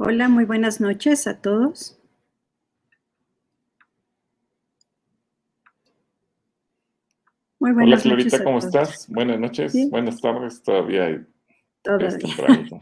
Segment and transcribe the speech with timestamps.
[0.00, 1.98] Hola, muy buenas noches a todos.
[7.58, 9.08] Muy buenas Hola, Clarita, ¿cómo estás?
[9.08, 11.26] Buenas noches, buenas tardes, todavía
[11.82, 12.16] Todavía.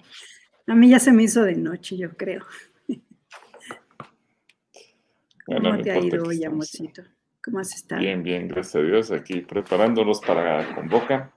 [0.66, 2.45] A mí ya se me hizo de noche, yo creo.
[5.46, 7.02] ¿Cómo te ha ido hoy, amorcito?
[7.42, 8.02] ¿Cómo has estado?
[8.02, 9.10] Bien, bien, gracias a Dios.
[9.10, 11.33] Aquí preparándonos para Convoca,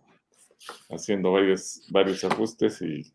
[0.89, 3.13] haciendo varios, varios ajustes y,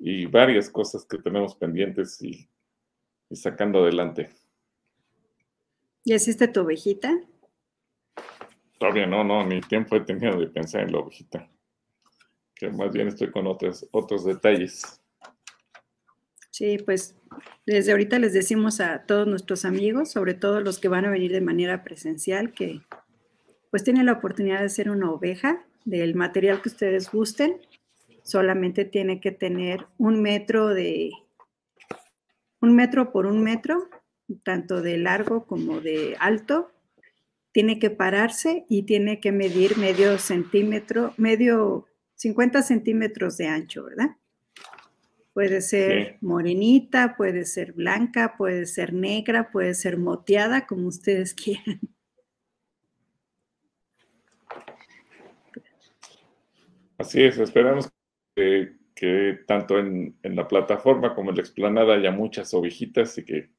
[0.00, 2.48] y varias cosas que tenemos pendientes y,
[3.28, 4.30] y sacando adelante.
[6.04, 7.20] ¿Y hiciste tu ovejita?
[8.78, 11.48] Todavía no, no, ni tiempo he tenido de pensar en la ovejita.
[12.54, 15.00] Que más bien estoy con otros, otros detalles.
[16.50, 17.14] Sí, pues
[17.66, 21.30] desde ahorita les decimos a todos nuestros amigos, sobre todo los que van a venir
[21.30, 22.80] de manera presencial, que
[23.70, 27.60] pues tienen la oportunidad de hacer una oveja del material que ustedes gusten.
[28.30, 31.10] Solamente tiene que tener un metro de,
[32.60, 33.90] un metro por un metro,
[34.44, 36.70] tanto de largo como de alto.
[37.50, 44.16] Tiene que pararse y tiene que medir medio centímetro, medio 50 centímetros de ancho, ¿verdad?
[45.32, 51.80] Puede ser morenita, puede ser blanca, puede ser negra, puede ser moteada, como ustedes quieran.
[56.96, 57.90] Así es, esperamos
[58.34, 63.50] que, tanto en, la plataforma como en la explanada haya muchas ovejitas y que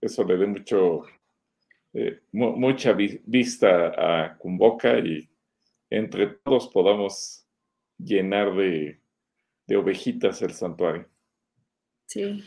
[0.00, 1.04] eso le dé mucho,
[1.92, 5.28] eh, mucha vista a Cumboca y
[5.90, 7.46] entre todos podamos
[7.98, 9.00] llenar de,
[9.66, 11.08] de ovejitas el santuario.
[12.06, 12.44] Sí,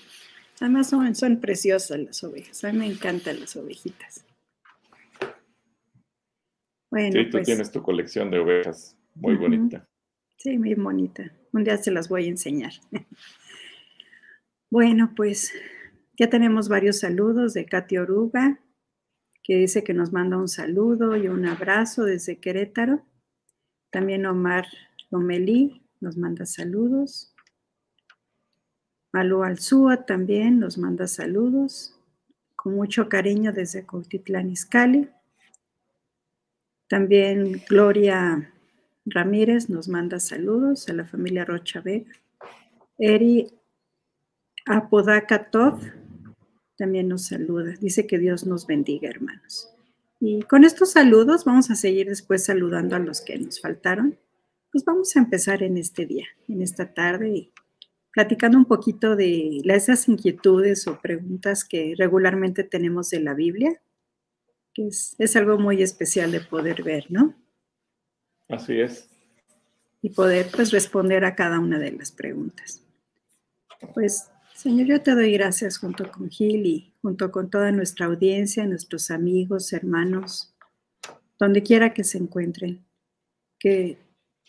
[0.59, 4.25] además son, son preciosas las ovejas, a mí me encantan las ovejitas.
[6.89, 9.87] Bueno, sí, tú pues tienes tu colección de ovejas, muy bonita.
[10.37, 11.31] Sí, muy bonita.
[11.51, 12.73] Un día se las voy a enseñar.
[14.69, 15.51] bueno, pues
[16.15, 18.59] ya tenemos varios saludos de Katy Oruga,
[19.43, 23.03] que dice que nos manda un saludo y un abrazo desde Querétaro.
[23.89, 24.67] También Omar
[25.09, 27.33] Lomelí nos manda saludos.
[29.11, 31.99] Malu Alzúa también nos manda saludos.
[32.55, 35.09] Con mucho cariño desde Cautitlán Izcalli.
[36.87, 38.53] También Gloria
[39.09, 42.11] Ramírez nos manda saludos a la familia Rocha Vega.
[42.97, 43.47] Eri
[44.65, 45.79] Apodakatov
[46.77, 47.73] también nos saluda.
[47.79, 49.69] Dice que Dios nos bendiga, hermanos.
[50.19, 54.17] Y con estos saludos vamos a seguir después saludando a los que nos faltaron.
[54.71, 57.51] Pues vamos a empezar en este día, en esta tarde
[58.17, 63.79] platicando un poquito de esas inquietudes o preguntas que regularmente tenemos de la Biblia,
[64.73, 67.35] que es, es algo muy especial de poder ver, ¿no?
[68.49, 69.09] Así es.
[70.01, 72.81] Y poder pues responder a cada una de las preguntas.
[73.93, 78.65] Pues, Señor, yo te doy gracias junto con Gil y junto con toda nuestra audiencia,
[78.65, 80.55] nuestros amigos, hermanos,
[81.39, 82.85] donde quiera que se encuentren,
[83.59, 83.97] que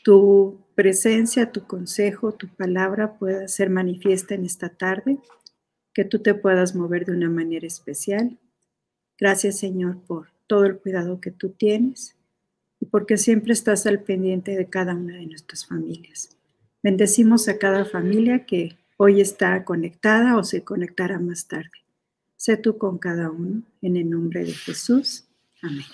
[0.04, 5.18] tu presencia, tu consejo, tu palabra pueda ser manifiesta en esta tarde,
[5.92, 8.38] que tú te puedas mover de una manera especial.
[9.18, 12.17] Gracias Señor por todo el cuidado que tú tienes
[12.80, 16.36] y porque siempre estás al pendiente de cada una de nuestras familias.
[16.82, 21.70] Bendecimos a cada familia que hoy está conectada o se conectará más tarde.
[22.36, 25.26] Sé tú con cada uno, en el nombre de Jesús.
[25.60, 25.84] Amén.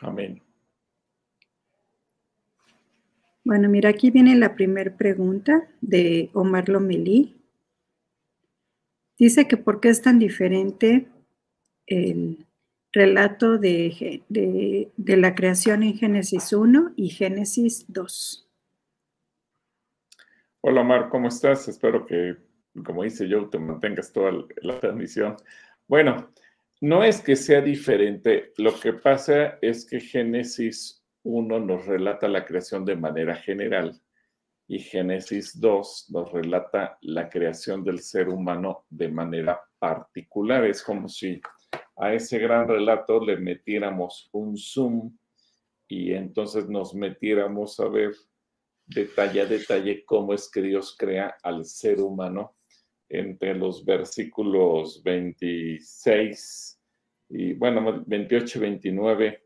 [0.00, 0.42] Amén.
[3.44, 7.34] Bueno, mira, aquí viene la primera pregunta de Omar Lomelí.
[9.18, 11.08] Dice que por qué es tan diferente
[11.86, 12.46] el
[12.92, 18.48] relato de, de, la creación en Génesis 1 y Génesis 2.
[20.60, 21.68] Hola Omar, ¿cómo estás?
[21.68, 22.36] Espero que,
[22.84, 24.32] como dice yo, te mantengas toda
[24.62, 25.36] la transmisión.
[25.86, 26.30] Bueno,
[26.80, 32.44] no es que sea diferente, lo que pasa es que Génesis uno nos relata la
[32.44, 34.00] creación de manera general
[34.66, 40.64] y Génesis 2 nos relata la creación del ser humano de manera particular.
[40.66, 41.40] Es como si
[41.98, 45.16] a ese gran relato le metiéramos un zoom
[45.88, 48.12] y entonces nos metiéramos a ver
[48.86, 52.56] detalle a detalle cómo es que Dios crea al ser humano
[53.08, 56.80] entre los versículos 26
[57.30, 59.42] y bueno, 28 y 29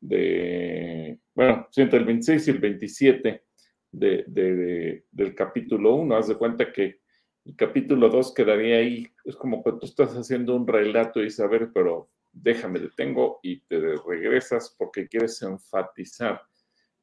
[0.00, 3.44] de, bueno, entre el 26 y el 27
[3.90, 6.16] del capítulo 1.
[6.16, 7.00] Haz de cuenta que
[7.44, 11.70] el capítulo 2 quedaría ahí, es como cuando tú estás haciendo un relato y saber,
[11.72, 16.42] pero déjame, detengo y te regresas porque quieres enfatizar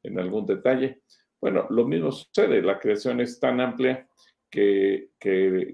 [0.02, 1.02] en algún detalle.
[1.40, 4.08] Bueno, lo mismo sucede, la creación es tan amplia
[4.50, 5.10] que,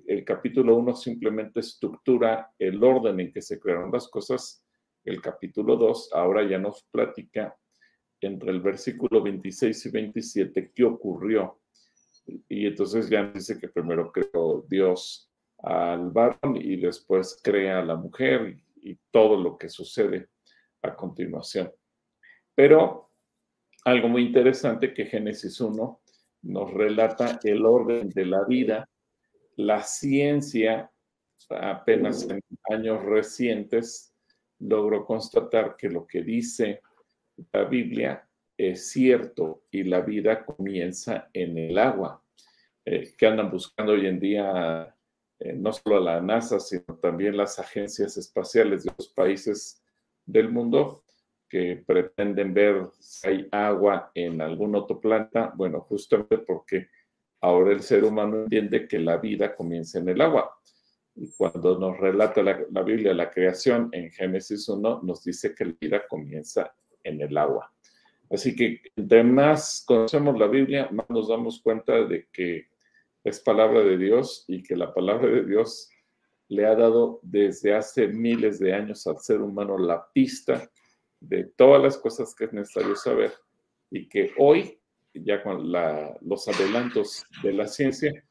[0.06, 4.64] el capítulo 1 simplemente estructura el orden en que se crearon las cosas.
[5.04, 7.56] El capítulo 2 ahora ya nos platica
[8.20, 11.60] entre el versículo 26 y 27 qué ocurrió.
[12.48, 17.96] Y entonces ya dice que primero creó Dios al varón y después crea a la
[17.96, 20.28] mujer y, todo lo que sucede
[20.82, 21.70] a continuación.
[22.54, 23.10] Pero
[23.84, 26.00] algo muy interesante que Génesis 1
[26.42, 28.88] nos relata el orden de la vida.
[29.56, 30.90] La ciencia,
[31.50, 32.40] apenas en
[32.70, 34.14] años recientes,
[34.60, 36.80] logró constatar que lo que dice
[37.52, 38.27] la Biblia
[38.58, 42.22] es cierto y la vida comienza en el agua,
[42.84, 44.94] eh, que andan buscando hoy en día
[45.38, 49.80] eh, no solo la NASA, sino también las agencias espaciales de los países
[50.26, 51.04] del mundo
[51.48, 56.88] que pretenden ver si hay agua en algún otro planeta, bueno, justamente porque
[57.40, 60.58] ahora el ser humano entiende que la vida comienza en el agua.
[61.14, 65.64] Y cuando nos relata la, la Biblia la creación en Génesis 1, nos dice que
[65.64, 66.74] la vida comienza
[67.04, 67.72] en el agua.
[68.30, 72.68] Así que entre más conocemos la Biblia, más nos damos cuenta de que
[73.24, 75.90] es palabra de Dios y que la palabra de Dios
[76.48, 80.70] le ha dado desde hace miles de años al ser humano la pista
[81.20, 83.32] de todas las cosas que es necesario saber
[83.90, 84.78] y que hoy,
[85.12, 85.70] ya con
[86.20, 88.24] los adelantos de la ciencia,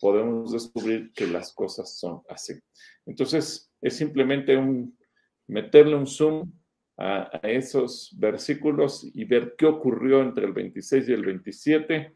[0.00, 2.54] podemos descubrir que las cosas son así.
[3.06, 4.96] Entonces, es simplemente un
[5.46, 6.50] meterle un zoom
[6.96, 12.14] a, a, esos versículos y ver qué ocurrió entre el 26 y el 27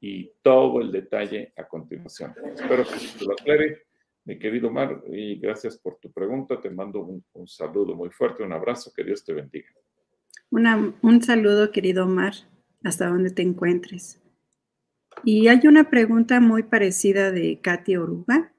[0.00, 2.34] y todo el detalle a continuación.
[2.54, 3.82] Espero que se lo aclare
[4.24, 6.60] mi querido Omar, y gracias por tu pregunta.
[6.60, 9.68] Te mando un, saludo muy fuerte, un abrazo, que Dios te bendiga.
[10.50, 12.34] un saludo, querido Omar,
[12.84, 14.20] hasta donde te encuentres.
[15.24, 18.52] Y hay una pregunta muy parecida de Katy Oruga.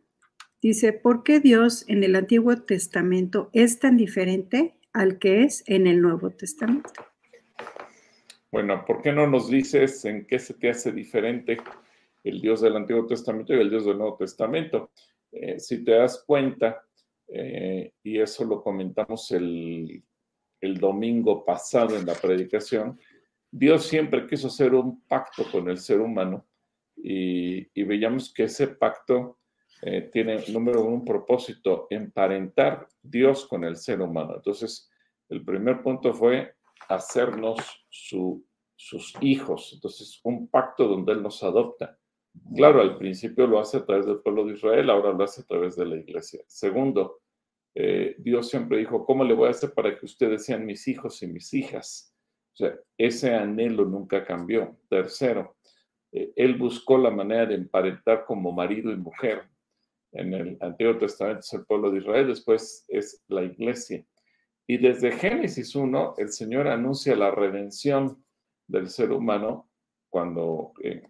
[0.61, 5.87] Dice, ¿por qué Dios en el Antiguo Testamento es tan diferente al que es en
[5.87, 6.91] el Nuevo Testamento?
[8.51, 11.57] Bueno, ¿por qué no nos dices en qué se te hace diferente
[12.23, 14.91] el Dios del Antiguo Testamento y el Dios del Nuevo Testamento?
[15.31, 16.83] Eh, si te das cuenta,
[17.27, 20.03] eh, y eso lo comentamos el,
[20.79, 22.97] domingo pasado en la predicación,
[23.51, 26.45] Dios siempre quiso hacer un pacto con el ser humano
[26.95, 29.39] y, veíamos que ese pacto
[29.85, 34.35] eh, tiene, número uno, un propósito, emparentar Dios con el ser humano.
[34.37, 34.89] Entonces,
[35.27, 36.53] el primer punto fue
[36.87, 37.59] hacernos
[37.89, 39.71] sus hijos.
[39.73, 41.97] Entonces, un pacto donde Él nos adopta.
[42.55, 45.45] Claro, al principio lo hace a través del pueblo de Israel, ahora lo hace a
[45.45, 46.41] través de la iglesia.
[46.47, 47.19] Segundo,
[47.75, 51.21] eh, Dios siempre dijo, ¿cómo le voy a hacer para que ustedes sean mis hijos
[51.21, 52.15] y mis hijas?
[52.53, 54.77] O sea, ese anhelo nunca cambió.
[54.89, 55.57] Tercero,
[56.13, 59.43] eh, Él buscó la manera de emparentar como marido y mujer.
[60.13, 64.05] En el Antiguo Testamento es el pueblo de Israel, después es la iglesia.
[64.67, 68.23] Y desde Génesis 1, el Señor anuncia la redención
[68.67, 69.69] del ser humano
[70.09, 71.03] cuando eh,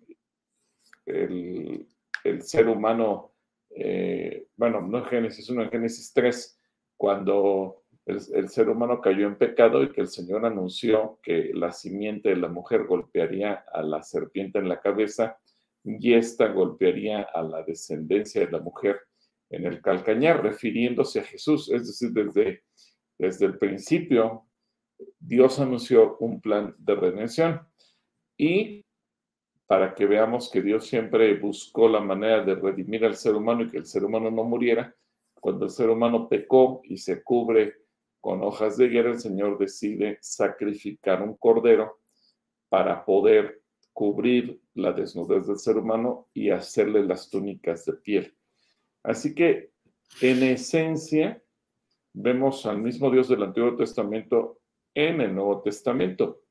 [1.05, 3.33] el, ser humano,
[3.69, 6.59] eh, bueno, no en Génesis 1, en Génesis 3,
[6.95, 11.73] cuando el, el, ser humano cayó en pecado y que el Señor anunció que la
[11.73, 15.37] simiente de la mujer golpearía a la serpiente en la cabeza
[15.83, 19.01] y ésta golpearía a la descendencia de la mujer
[19.49, 21.69] en el calcañar, refiriéndose a Jesús.
[21.71, 22.63] Es decir, desde,
[23.17, 24.47] desde el principio,
[25.19, 27.61] Dios anunció un plan de redención.
[28.37, 28.85] Y
[29.67, 33.69] para que veamos que Dios siempre buscó la manera de redimir al ser humano y
[33.69, 34.95] que el ser humano no muriera.
[35.39, 37.73] Cuando el ser humano pecó y se cubre
[38.21, 41.99] con hojas de higuera, el Señor decide sacrificar un cordero
[42.69, 43.62] para poder
[43.93, 48.35] cubrir la desnudez del ser humano y hacerle las túnicas de piel.
[49.03, 49.71] Así que,
[50.21, 51.41] en esencia,
[52.13, 54.59] vemos al mismo Dios del Antiguo Testamento
[54.93, 56.41] en el Nuevo Testamento.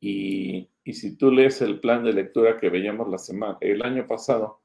[0.00, 4.62] Y, si tú lees el plan de lectura que veíamos la semana, el año pasado,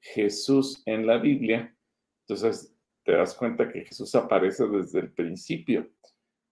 [0.00, 1.76] Jesús en la Biblia,
[2.20, 5.90] entonces te das cuenta que Jesús aparece desde el principio.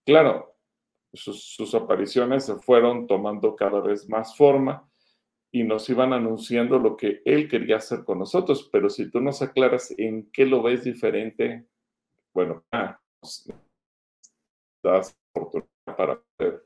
[0.04, 0.55] Claro,
[1.12, 4.88] sus, apariciones se fueron tomando cada vez más forma
[5.50, 9.40] y nos iban anunciando lo que Él quería hacer con nosotros, pero si tú nos
[9.42, 11.66] aclaras en qué lo ves diferente,
[12.34, 13.00] bueno, ah,
[14.82, 16.62] das oportunidad para poder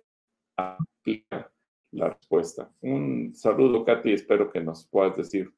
[0.56, 1.52] aplicar
[1.92, 2.72] la respuesta.
[2.80, 5.52] Un saludo, Katy, espero que nos puedas decir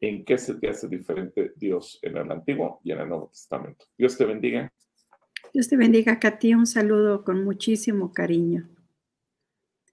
[0.00, 3.86] en qué se te hace diferente Dios en el Antiguo y en el Nuevo Testamento.
[3.96, 4.72] Dios te bendiga.
[5.52, 6.54] Dios te bendiga, Katy.
[6.54, 8.68] Un saludo con muchísimo cariño.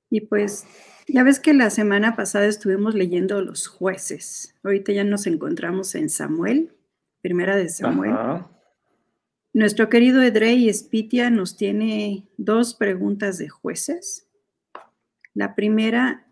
[0.09, 0.65] Y pues
[1.07, 4.55] ya ves que la semana pasada estuvimos leyendo los jueces.
[4.63, 6.71] Ahorita ya nos encontramos en Samuel,
[7.21, 8.15] primera de Samuel.
[9.51, 14.27] Nuestro querido Edrey Espitia nos tiene dos preguntas de jueces.
[15.33, 16.25] La primera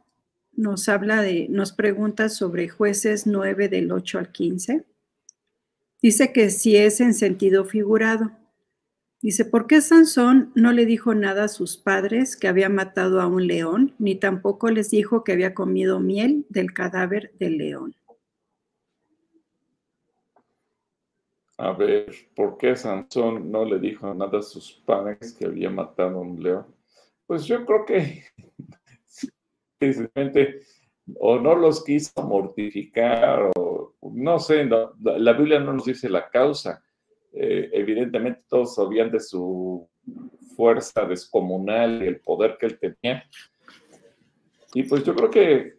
[0.54, 4.86] nos habla de, nos pregunta sobre jueces 9 del 8 al 15.
[6.02, 8.32] Dice que si es en sentido figurado.
[9.20, 13.26] Dice, ¿por qué Sansón no le dijo nada a sus padres que había matado a
[13.26, 17.96] un león, ni tampoco les dijo que había comido miel del cadáver del león?
[21.58, 26.20] A ver, ¿por qué Sansón no le dijo nada a sus padres que había matado
[26.20, 26.68] a un león?
[27.26, 28.24] Pues yo creo que
[29.80, 30.62] simplemente
[31.16, 36.84] o no los quiso mortificar o no sé, la Biblia no nos dice la causa.
[37.40, 39.88] Eh, evidentemente todos sabían de su
[40.56, 43.24] fuerza descomunal y el poder que él tenía.
[44.74, 45.78] Y pues yo creo que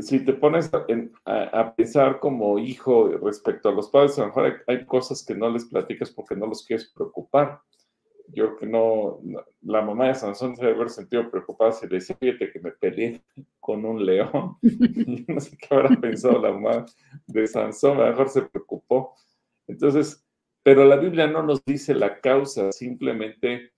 [0.00, 4.84] si te pones a, pensar como hijo respecto a los padres, a lo mejor hay,
[4.84, 7.60] cosas que no les platicas porque no los quieres preocupar.
[8.28, 9.20] Yo que no,
[9.62, 13.22] la mamá de Sansón se debe haber sentido preocupada si decía, que me peleé
[13.60, 14.56] con un león.
[15.28, 16.86] no sé qué habrá pensado la mamá
[17.26, 19.14] de Sansón, a lo mejor se preocupó.
[19.66, 20.24] Entonces,
[20.62, 23.72] pero la Biblia no nos dice la causa, simplemente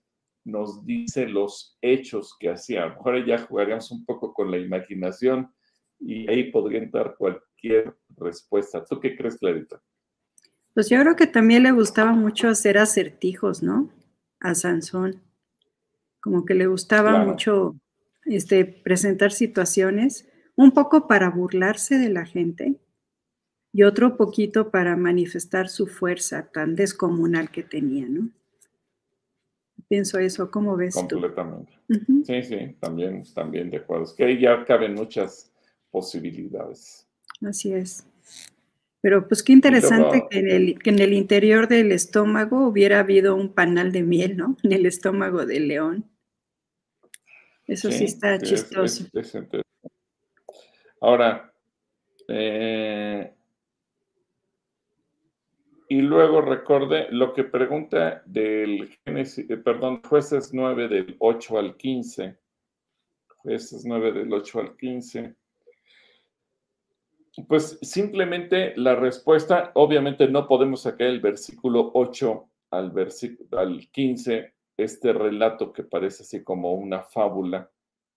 [0.45, 2.83] nos dice los hechos que hacía.
[2.83, 5.51] A lo mejor ya jugaríamos un poco con la imaginación
[5.99, 8.85] y ahí podría entrar cualquier respuesta.
[8.85, 9.81] ¿Tú qué crees, Clarita?
[10.75, 13.91] Pues yo creo que también le gustaba mucho hacer acertijos, ¿no?
[14.41, 15.23] A Sansón.
[16.21, 17.77] Como que le gustaba mucho
[18.25, 22.81] este, presentar situaciones, un poco para burlarse de la gente
[23.75, 28.31] y otro poquito para manifestar su fuerza tan descomunal que tenía, ¿no?
[29.89, 31.73] Pienso eso, ¿cómo ves Completamente.
[32.25, 34.05] Sí, sí, también, también de acuerdo.
[34.05, 35.53] Es que ahí ya caben muchas
[35.91, 37.07] posibilidades.
[37.43, 38.07] Así es.
[39.01, 43.35] Pero pues qué interesante que, en el, que en el interior del estómago hubiera habido
[43.35, 44.57] un panal de miel, ¿no?
[44.63, 46.09] En el estómago del león.
[47.67, 49.07] Eso sí, está chistoso.
[51.01, 51.53] Ahora,
[52.29, 53.35] eh,
[55.95, 61.77] y luego recordé lo que pregunta del Génesis, eh, perdón, jueces 9 del 8 al
[61.77, 62.37] 15.
[63.37, 65.37] Jueces 9 del 8 al 15.
[67.47, 72.93] Pues simplemente la respuesta, obviamente no podemos sacar el versículo 8 al,
[73.53, 77.71] al 15, este relato que parece así como una fábula,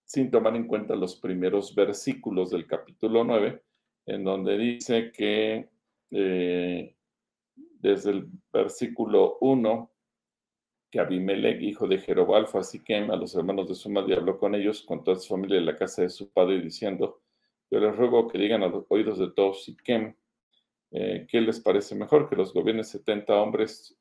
[0.04, 3.62] sin tomar en cuenta los primeros versículos del capítulo 9,
[4.08, 5.70] en donde dice que
[6.10, 6.97] eh,
[7.80, 9.92] desde el versículo 1,
[10.90, 14.38] que Abimelech, hijo de Jerobal, fue a a los hermanos de su madre, y habló
[14.38, 17.22] con ellos, con toda su familia en la casa de su padre, diciendo,
[17.70, 20.16] yo les ruego que digan a los oídos de todos Siquem,
[20.92, 22.30] eh, ¿qué les parece mejor?
[22.30, 23.98] ¿Que los gobierne 70 hombres,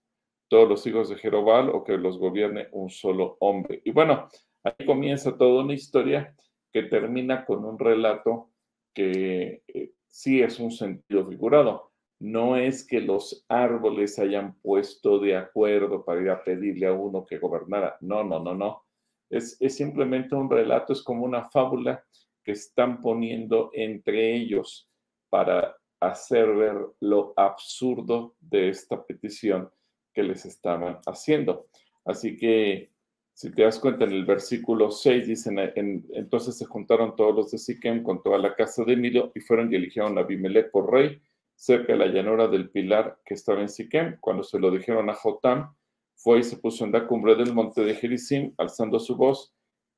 [0.49, 3.83] todos los hijos de Jerobal, o que los gobierne un solo hombre?
[3.85, 4.29] Y bueno,
[4.63, 6.37] ahí comienza toda una historia
[6.73, 8.51] que termina con un relato
[8.95, 15.37] que eh, sí es un sentido figurado no es que los árboles hayan puesto de
[15.37, 17.97] acuerdo para ir a pedirle a uno que gobernara.
[18.01, 18.85] No, no, no, no.
[19.29, 22.03] Es, simplemente un relato, es como una fábula
[22.43, 24.89] que están poniendo entre ellos
[25.29, 29.69] para hacer ver lo absurdo de esta petición
[30.15, 31.67] que les estaban haciendo.
[32.05, 32.93] Así que,
[33.35, 37.59] si te das cuenta, en el versículo 6 dicen, entonces se juntaron todos los de
[37.59, 41.21] Siquem con toda la casa de Emilio y fueron y eligieron a Abimelech por rey
[41.57, 44.19] cerca de la llanura del Pilar que estaba en Siquem.
[44.21, 45.75] Cuando se lo dijeron a Jotam,
[46.15, 49.55] fue y se puso en la cumbre del monte de Gerizim, alzando su voz,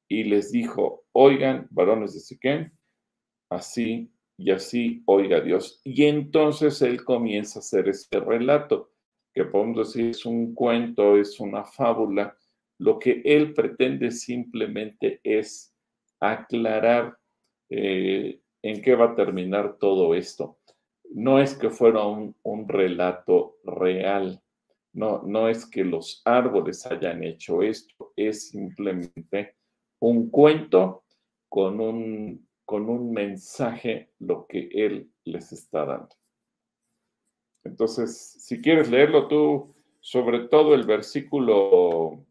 [0.08, 2.70] y les dijo, oigan, varones de Siquem,
[3.50, 5.80] así y así oiga Dios.
[5.84, 8.92] Y entonces él comienza a hacer este relato,
[9.34, 12.36] que podemos decir es un cuento, es una fábula.
[12.78, 15.74] Lo que él pretende simplemente es
[16.20, 17.18] aclarar
[17.68, 20.57] eh, en qué va a terminar todo esto
[21.14, 22.34] no es que fuera un,
[22.68, 24.42] relato real,
[24.92, 29.56] no, no es que los árboles hayan hecho esto, es simplemente
[30.00, 31.04] un cuento
[31.48, 36.14] con un, con un mensaje, lo que él les está dando.
[37.64, 42.24] Entonces, si quieres leerlo tú, sobre todo el versículo,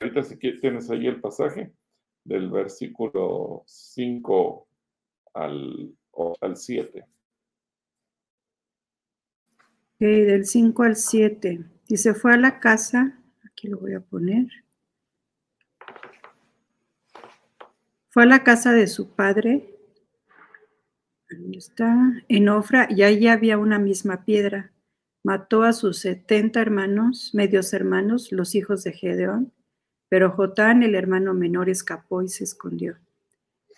[0.00, 1.72] ahorita si tienes ahí el pasaje,
[2.24, 4.66] del versículo 5
[5.34, 5.94] al,
[6.40, 7.04] al 7
[9.98, 11.64] del 5 al 7.
[11.88, 14.46] Y se fue a la casa, aquí lo voy a poner.
[18.10, 19.76] Fue a la casa de su padre,
[21.28, 22.22] ¿dónde está?
[22.28, 24.70] En Ofra, y ahí había una misma piedra.
[25.24, 29.52] Mató a sus setenta hermanos, medios hermanos, los hijos de Gedeón,
[30.08, 32.98] pero Jotán, el hermano menor, escapó y se escondió.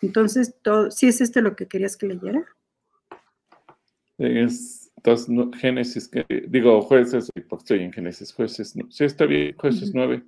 [0.02, 2.44] Entonces, todo, ¿sí es esto lo que querías que leyera?
[4.97, 5.29] Entonces,
[5.61, 10.23] Génesis, que, digo, jueces, porque estoy en Génesis, jueces, sí está bien, jueces 9.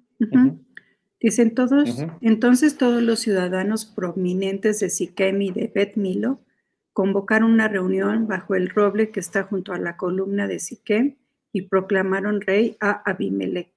[1.21, 6.41] Dicen todos, entonces todos los ciudadanos prominentes de Siquem y de Bet Milo
[6.93, 11.17] convocaron una reunión bajo el roble que está junto a la columna de Siquem
[11.53, 13.73] y proclamaron rey a Abimelech.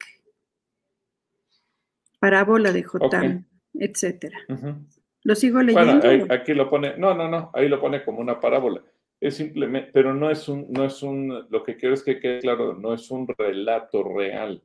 [2.19, 4.37] Parábola de Jotán, etcétera.
[5.23, 5.99] ¿Lo sigo leyendo?
[5.99, 8.83] Bueno, aquí lo pone, no, no, no, ahí lo pone como una parábola.
[9.21, 12.39] Es simplemente, pero no es un, no es un, lo que quiero es que quede
[12.39, 14.61] claro, no es un relato real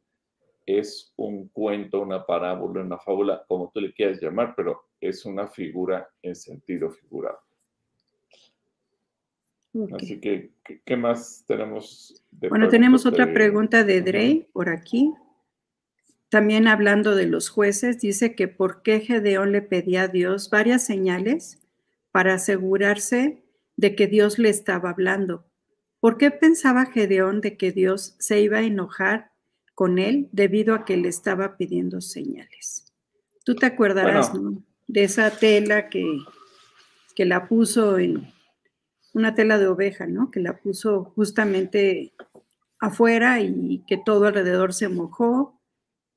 [0.67, 5.47] es un cuento, una parábola, una fábula, como tú le quieras llamar, pero es una
[5.47, 7.39] figura en sentido figurado.
[9.95, 10.53] Así que,
[10.85, 12.25] ¿qué más tenemos?
[12.49, 15.13] bueno, tenemos otra pregunta de Drey por aquí.
[16.31, 20.85] También hablando de los jueces, dice que por qué Gedeón le pedía a Dios varias
[20.85, 21.63] señales
[22.11, 23.45] para asegurarse
[23.77, 25.47] de que Dios le estaba hablando.
[26.01, 29.33] ¿Por qué pensaba Gedeón de que Dios se iba a enojar
[29.77, 32.95] con él debido a que le estaba pidiendo señales.
[33.45, 34.33] Tú te acordarás
[34.89, 36.19] de esa tela que,
[37.15, 38.33] que la puso en
[39.13, 40.31] una tela de oveja, ¿no?
[40.31, 42.15] Que la puso justamente
[42.81, 45.61] afuera y que todo alrededor se mojó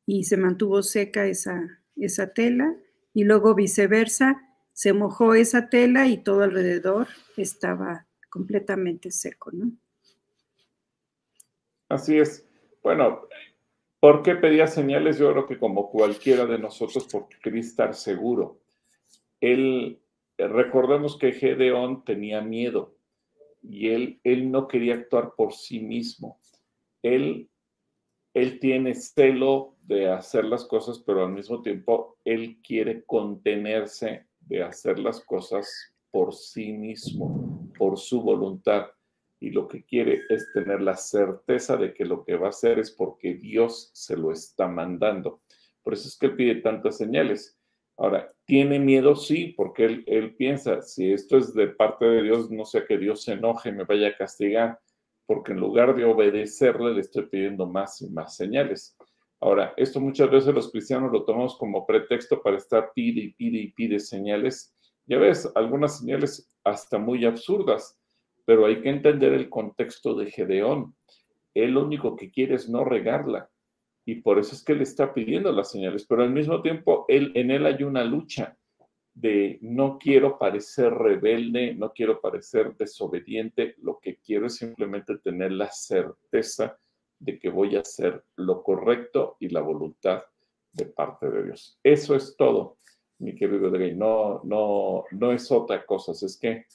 [0.06, 2.78] y se mantuvo seca esa, esa tela
[3.13, 4.49] y luego viceversa,
[4.79, 9.74] se mojó esa tela y todo alrededor estaba completamente seco, ¿no?
[11.89, 12.48] Así es.
[12.81, 13.27] Bueno,
[14.00, 15.19] ¿Por qué pedía señales?
[15.19, 18.62] Yo creo que como cualquiera de nosotros, porque quería estar seguro.
[19.41, 20.00] Él,
[20.38, 22.96] recordemos que Gedeón tenía miedo
[23.61, 26.39] y él, él no quería actuar por sí mismo.
[27.03, 27.50] Él,
[28.33, 34.64] él tiene celo de hacer las cosas, pero al mismo tiempo él quiere contenerse de
[34.64, 38.88] hacer las cosas por sí mismo, por su voluntad
[39.40, 42.77] y lo que quiere es tener la certeza de que lo que va a hacer
[42.79, 45.42] es porque Dios se lo está mandando.
[45.81, 47.57] Por eso es que él pide tantas señales.
[47.98, 49.16] Ahora, ¿tiene miedo?
[49.16, 52.98] Sí, porque él, él piensa, si esto es de parte de Dios, no sea que
[52.98, 54.79] Dios se enoje y me vaya a castigar,
[55.25, 58.98] porque en lugar de obedecerle, le estoy pidiendo más y más señales.
[59.42, 63.58] Ahora, esto muchas veces los cristianos lo tomamos como pretexto para estar pide y pide
[63.60, 64.75] y pide señales.
[65.06, 68.00] Ya ves, algunas señales hasta muy absurdas
[68.50, 70.96] pero hay que entender el contexto de Gedeón.
[71.54, 73.48] Él lo único que quiere es no regarla
[74.06, 77.32] y por eso es que le está pidiendo las señales, pero al mismo tiempo él,
[77.36, 78.58] en él hay una lucha
[79.14, 85.52] de no quiero parecer rebelde, no quiero parecer desobediente, lo que quiero es simplemente tener
[85.52, 86.75] la certeza
[87.20, 90.24] de que voy a hacer lo correcto y la voluntad
[90.72, 91.79] de parte de Dios.
[91.84, 92.77] Eso es todo,
[93.20, 93.96] mi querido Drey.
[93.96, 96.14] No, no, no es otra cosa.
[96.14, 96.66] Es que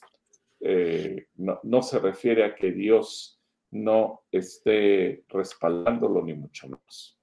[0.61, 3.39] eh, no, se refiere a que Dios
[3.71, 7.19] no esté respaldándolo, ni mucho menos.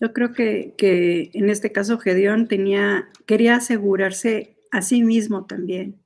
[0.00, 6.00] Yo creo que, en este caso Gedeón tenía, quería asegurarse a sí mismo también.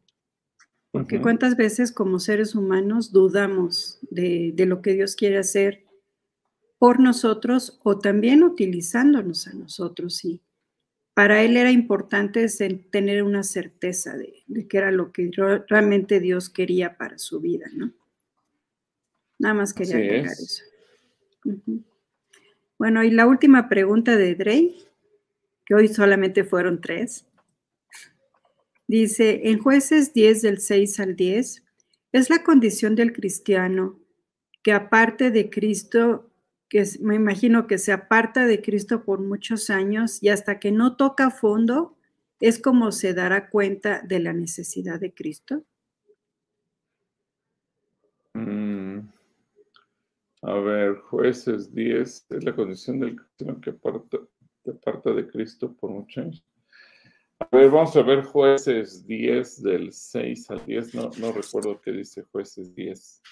[0.92, 5.84] Porque cuántas veces como seres humanos dudamos de, de, lo que Dios quiere hacer
[6.78, 10.24] por nosotros o también utilizándonos a nosotros.
[10.24, 10.42] Y,
[11.14, 12.46] para él era importante
[12.90, 15.30] tener una certeza de, que era lo que
[15.68, 17.92] realmente Dios quería para su vida, ¿no?
[19.38, 20.64] Nada más quería agregar eso.
[22.78, 24.86] Bueno, y la última pregunta de Drey,
[25.66, 27.26] que hoy solamente fueron tres.
[28.92, 31.64] Dice, en jueces 10 del 6 al 10,
[32.12, 33.98] es la condición del cristiano
[34.62, 36.28] que aparte de Cristo
[36.68, 40.96] que me imagino que se aparta de Cristo por muchos años y hasta que no
[40.96, 41.96] toca fondo,
[42.38, 45.64] es como se dará cuenta de la necesidad de Cristo.
[48.34, 49.08] Mm.
[50.42, 56.22] A ver, jueces 10, es la condición del cristiano que aparta, de Cristo por muchos
[56.22, 56.44] años.
[57.42, 60.94] A ver, vamos a ver jueces 10 del 6 al 10.
[60.94, 63.22] No, no recuerdo qué dice jueces 10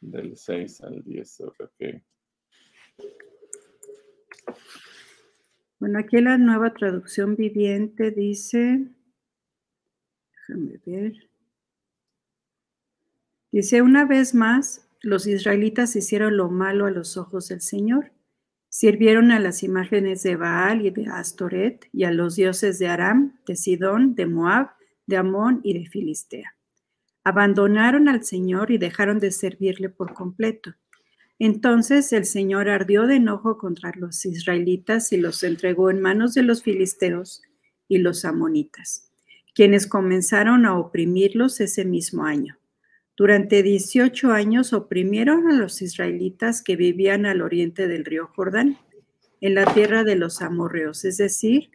[0.00, 1.40] del 6 al 10.
[1.60, 2.02] Okay.
[5.78, 8.88] Bueno, aquí la nueva traducción viviente dice,
[10.32, 11.12] déjame ver,
[13.50, 18.12] dice, una vez más, los israelitas hicieron lo malo a los ojos del Señor
[18.74, 23.38] Sirvieron a las imágenes de Baal y de Astoret y a los dioses de Aram,
[23.46, 24.70] de Sidón, de Moab,
[25.06, 26.56] de Amón y de Filistea.
[27.22, 30.72] Abandonaron al Señor y dejaron de servirle por completo.
[31.38, 36.42] Entonces el Señor ardió de enojo contra los israelitas y los entregó en manos de
[36.42, 37.42] los filisteos
[37.88, 39.10] y los amonitas,
[39.54, 42.56] quienes comenzaron a oprimirlos ese mismo año.
[43.16, 48.78] Durante 18 años oprimieron a los israelitas que vivían al oriente del río Jordán,
[49.40, 51.70] en la tierra de los amorreos, es decir,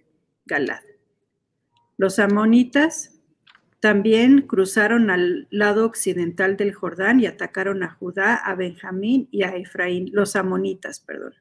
[0.45, 0.81] Galad.
[1.97, 3.17] Los amonitas
[3.79, 9.55] también cruzaron al lado occidental del Jordán y atacaron a Judá, a Benjamín y a
[9.55, 11.33] Efraín, los amonitas, perdón.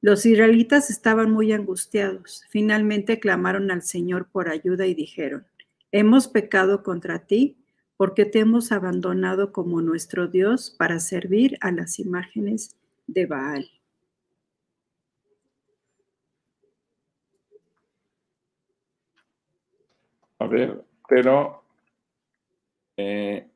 [0.00, 2.44] Los israelitas estaban muy angustiados.
[2.50, 5.46] Finalmente clamaron al Señor por ayuda y dijeron,
[5.92, 7.56] hemos pecado contra ti
[7.98, 12.76] porque te hemos abandonado como nuestro Dios para servir a las imágenes
[13.08, 13.68] de Baal.
[20.38, 21.64] A ver, pero
[22.96, 23.48] eh,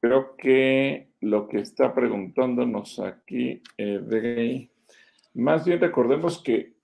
[0.00, 4.70] creo que lo que está preguntándonos aquí, eh,
[5.34, 6.74] más bien recordemos que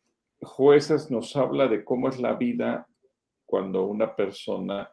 [0.41, 2.89] jueces nos habla de cómo es la vida
[3.47, 4.93] cuando una persona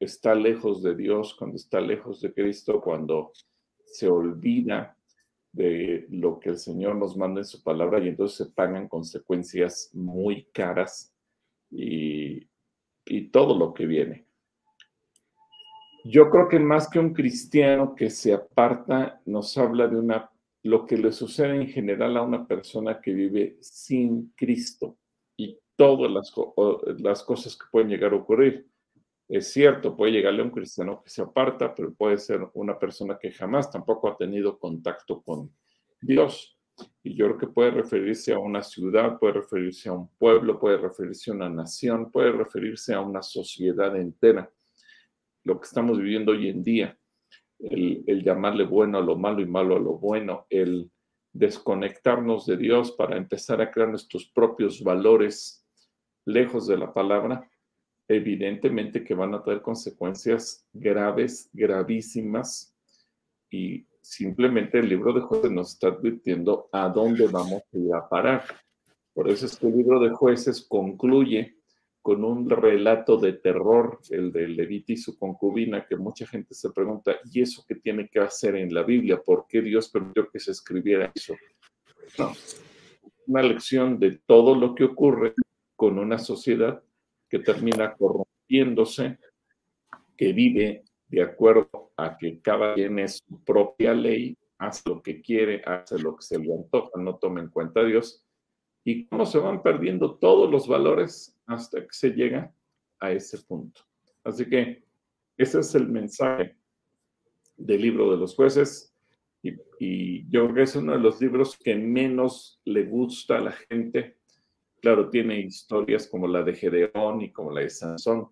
[0.00, 3.32] está lejos de Dios, cuando está lejos de Cristo, cuando
[3.84, 4.96] se olvida
[5.52, 9.90] de lo que el Señor nos manda en su palabra y entonces se pagan consecuencias
[9.92, 11.14] muy caras
[11.70, 12.48] y,
[13.04, 14.26] y todo lo que viene.
[16.04, 20.30] Yo creo que más que un cristiano que se aparta, nos habla de una
[20.62, 24.96] lo que le sucede en general a una persona que vive sin Cristo
[25.36, 26.32] y todas las,
[26.98, 28.68] las cosas que pueden llegar a ocurrir.
[29.30, 33.16] Es cierto, puede llegarle a un cristiano que se aparta, pero puede ser una persona
[33.16, 35.54] que jamás tampoco ha tenido contacto con
[36.00, 36.58] Dios.
[37.04, 40.78] Y yo creo que puede referirse a una ciudad, puede referirse a un pueblo, puede
[40.78, 44.50] referirse a una nación, puede referirse a una sociedad entera.
[45.44, 46.98] Lo que estamos viviendo hoy en día,
[47.60, 50.90] el, el llamarle bueno a lo malo y malo a lo bueno, el
[51.32, 55.64] desconectarnos de Dios para empezar a crear nuestros propios valores
[56.24, 57.48] lejos de la palabra,
[58.14, 62.74] evidentemente que van a tener consecuencias graves, gravísimas,
[63.50, 68.08] y simplemente el libro de jueces nos está advirtiendo a dónde vamos a ir a
[68.08, 68.44] parar.
[69.12, 71.56] Por eso es que el libro de jueces concluye
[72.02, 76.70] con un relato de terror, el de Levita y su concubina, que mucha gente se
[76.70, 79.20] pregunta, ¿y eso qué tiene que hacer en la Biblia?
[79.22, 81.34] ¿Por qué Dios permitió que se escribiera eso?
[83.26, 85.34] Una lección de todo lo que ocurre
[85.76, 86.82] con una sociedad
[87.30, 89.18] que termina corrompiéndose,
[90.16, 95.22] que vive de acuerdo a que cada quien es su propia ley, hace lo que
[95.22, 98.26] quiere, hace lo que se le antoja, no toma en cuenta a Dios,
[98.84, 102.52] y cómo se van perdiendo todos los valores hasta que se llega
[102.98, 103.82] a ese punto.
[104.24, 104.84] Así que
[105.36, 106.56] ese es el mensaje
[107.56, 108.94] del libro de los jueces,
[109.42, 113.40] y, y yo creo que es uno de los libros que menos le gusta a
[113.40, 114.19] la gente
[114.80, 118.28] Claro, tiene historias como la de Gedeón y como la de Sansón,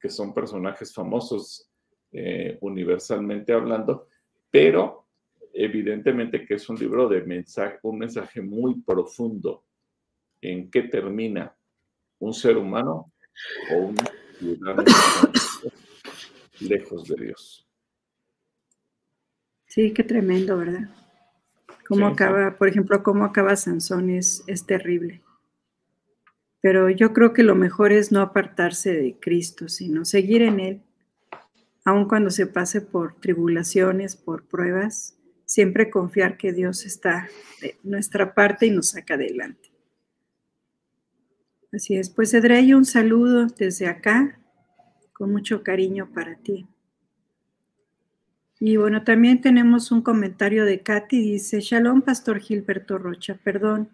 [0.00, 1.68] que son personajes famosos
[2.12, 4.08] eh, universalmente hablando,
[4.50, 5.06] pero
[5.52, 9.64] evidentemente que es un libro de mensaje, un mensaje muy profundo
[10.40, 11.54] en qué termina
[12.20, 13.12] un ser humano
[13.72, 13.96] o un
[14.38, 14.84] ciudadano
[16.60, 17.68] lejos de Dios.
[19.66, 20.88] Sí, qué tremendo, ¿verdad?
[21.86, 25.22] Cómo acaba, por ejemplo, cómo acaba Sansón es, es terrible.
[26.60, 30.82] Pero yo creo que lo mejor es no apartarse de Cristo, sino seguir en Él,
[31.84, 37.28] aun cuando se pase por tribulaciones, por pruebas, siempre confiar que Dios está
[37.62, 39.70] de nuestra parte y nos saca adelante.
[41.72, 44.40] Así es, pues Edrey, un saludo desde acá,
[45.12, 46.66] con mucho cariño para ti.
[48.60, 53.90] Y bueno, también tenemos un comentario de Katy, dice, Shalom, Pastor Gilberto Rocha, perdón,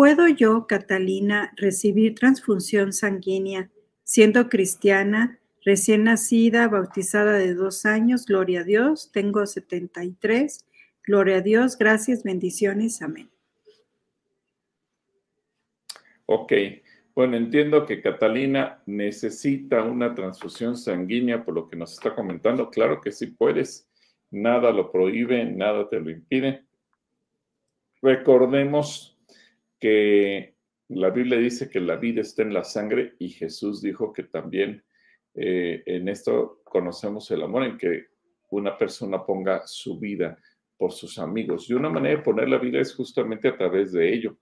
[0.00, 3.70] ¿Puedo yo, Catalina, recibir transfusión sanguínea
[4.02, 8.24] siendo cristiana, recién nacida, bautizada de dos años?
[8.24, 10.66] Gloria a Dios, tengo 73.
[11.04, 13.28] Gloria a Dios, gracias, bendiciones, amén.
[16.24, 16.50] Ok,
[17.14, 22.70] bueno, entiendo que Catalina necesita una transfusión sanguínea por lo que nos está comentando.
[22.70, 23.86] Claro que sí puedes,
[24.30, 26.64] nada lo prohíbe, nada te lo impide.
[28.00, 29.19] Recordemos
[29.80, 30.54] que
[30.88, 34.84] la Biblia dice que la vida está en la sangre y Jesús dijo que también
[35.34, 38.06] eh, en esto conocemos el amor, en que
[38.50, 40.38] una persona ponga su vida
[40.76, 41.68] por sus amigos.
[41.68, 44.36] Y una manera de poner la vida es justamente a través de ello.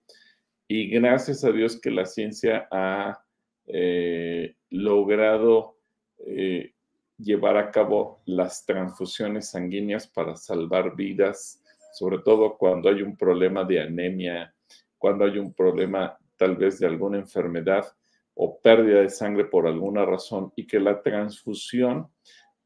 [0.66, 3.22] Y gracias a Dios que la ciencia ha
[3.66, 5.78] eh, logrado
[6.26, 6.72] eh,
[7.18, 13.64] llevar a cabo las transfusiones sanguíneas para salvar vidas, sobre todo cuando hay un problema
[13.64, 14.54] de anemia,
[14.98, 17.86] cuando hay un problema tal vez de alguna enfermedad
[18.34, 22.08] o pérdida de sangre por alguna razón y que la transfusión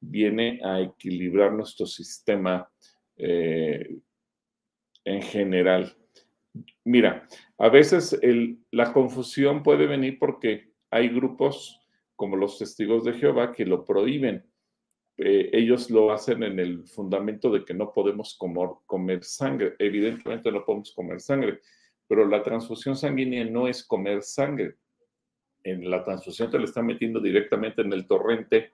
[0.00, 2.68] viene a equilibrar nuestro sistema
[3.16, 3.98] eh,
[5.04, 5.96] en general.
[6.84, 8.18] Mira, a veces
[8.70, 11.80] la confusión puede venir porque hay grupos
[12.16, 14.44] como los testigos de Jehová que lo prohíben.
[15.16, 18.38] Eh, ellos lo hacen en el fundamento de que no podemos
[18.86, 19.74] comer sangre.
[19.78, 21.60] Evidentemente no podemos comer sangre,
[22.12, 24.74] pero la transfusión sanguínea no es comer sangre.
[25.64, 28.72] En la transfusión te la está metiendo directamente en el torrente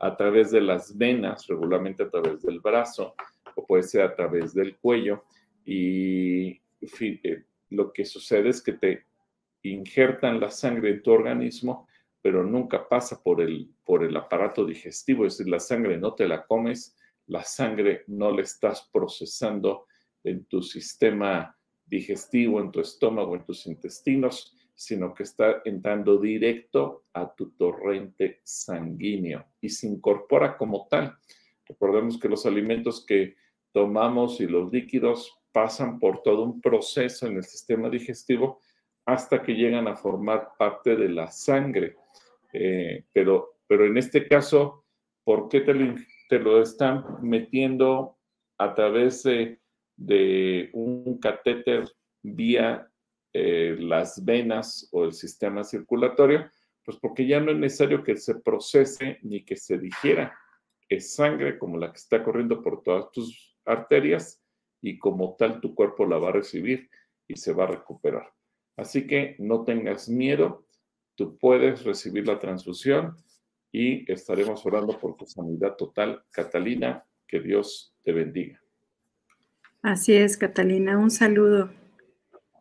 [0.00, 3.14] a través de las venas, regularmente a través del brazo,
[3.54, 5.22] o puede ser a través del cuello.
[5.64, 9.04] Y eh, lo que sucede es que te
[9.62, 11.86] injertan la sangre en tu organismo,
[12.20, 16.26] pero nunca pasa por el, por el aparato digestivo, es decir, la sangre no te
[16.26, 16.96] la comes,
[17.28, 19.86] la sangre no la estás procesando
[20.24, 21.56] en tu sistema
[21.90, 28.40] digestivo, en tu estómago, en tus intestinos, sino que está entrando directo a tu torrente
[28.44, 31.18] sanguíneo y se incorpora como tal.
[31.66, 33.36] Recordemos que los alimentos que
[33.72, 38.60] tomamos y los líquidos pasan por todo un proceso en el sistema digestivo
[39.04, 41.96] hasta que llegan a formar parte de la sangre.
[42.52, 44.84] Eh, pero, pero en este caso,
[45.24, 45.94] ¿por qué te lo,
[46.28, 48.16] te lo están metiendo
[48.58, 49.59] a través de,
[50.00, 51.84] de un catéter
[52.22, 52.90] vía
[53.32, 56.50] eh, las venas o el sistema circulatorio?
[56.84, 60.34] Pues porque ya no es necesario que se procese ni que se digiera.
[60.88, 64.42] Es sangre como la que está corriendo por todas tus arterias
[64.80, 66.88] y como tal tu cuerpo la va a recibir
[67.28, 68.32] y se va a recuperar.
[68.76, 70.66] Así que no tengas miedo,
[71.14, 73.14] tú puedes recibir la transfusión
[73.70, 76.24] y estaremos orando por tu sanidad total.
[76.30, 78.59] Catalina, que Dios te bendiga.
[79.82, 81.72] Así es, Catalina, un saludo.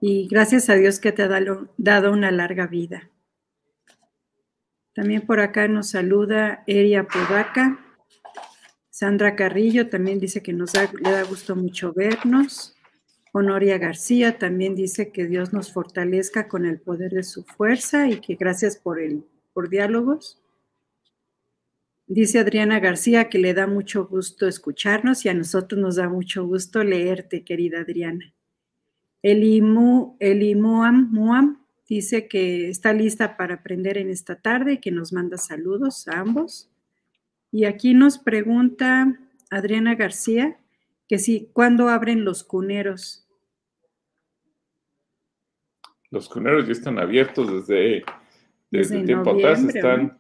[0.02, 3.10] Y gracias a Dios que te ha dado, una larga vida.
[4.94, 7.78] También por acá nos saluda Eria Podaca.
[8.90, 10.20] Sandra Carrillo también
[22.10, 26.46] dice Adriana García que le da mucho gusto escucharnos y a nosotros nos da mucho
[26.46, 28.34] gusto leerte, querida Adriana.
[29.22, 35.14] Elimu, Elimuam Muam dice que está lista para aprender en esta tarde y que nos
[35.14, 36.70] manda saludos a ambos.
[37.52, 39.20] Y aquí nos pregunta
[39.50, 40.60] Adriana García
[41.08, 43.28] que si, ¿cuándo abren los cuneros?
[46.12, 48.04] Los cuneros ya están abiertos desde,
[48.72, 49.64] desde, tiempo atrás.
[49.64, 50.20] Están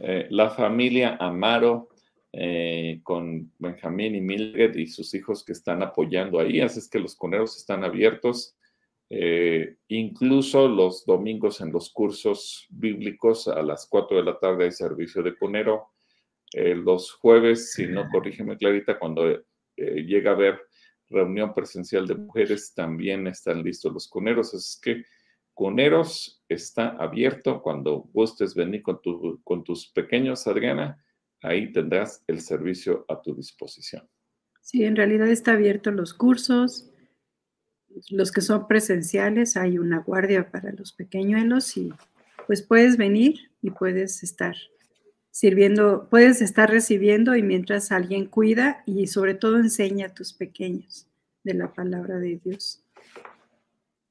[0.00, 1.88] eh, la familia Amaro
[2.34, 6.98] eh, con Benjamín y Mildred y sus hijos que están apoyando ahí, así es que
[6.98, 8.56] los cuneros están abiertos.
[9.10, 14.72] Eh, incluso los domingos en los cursos bíblicos a las 4 de la tarde hay
[14.72, 15.88] servicio de cunero.
[16.54, 19.42] Eh, los jueves, si no corrígeme Clarita, cuando
[19.76, 20.58] llega a haber
[21.10, 24.54] reunión presencial de mujeres, también están listos los cuneros.
[24.54, 25.04] Así es que
[25.54, 29.00] cuneros está abierto cuando gustes venir con,
[29.44, 31.02] con tus pequeños, Adriana
[31.42, 34.08] ahí tendrás el servicio a tu disposición.
[34.60, 36.90] Sí, en realidad está abierto los cursos,
[38.10, 41.92] los que son presenciales, hay una guardia para los pequeñuelos y
[42.46, 44.56] pues puedes venir y puedes estar
[45.30, 51.08] sirviendo, puedes estar recibiendo y mientras alguien cuida y sobre todo enseña a tus pequeños
[51.42, 52.84] de la palabra de Dios.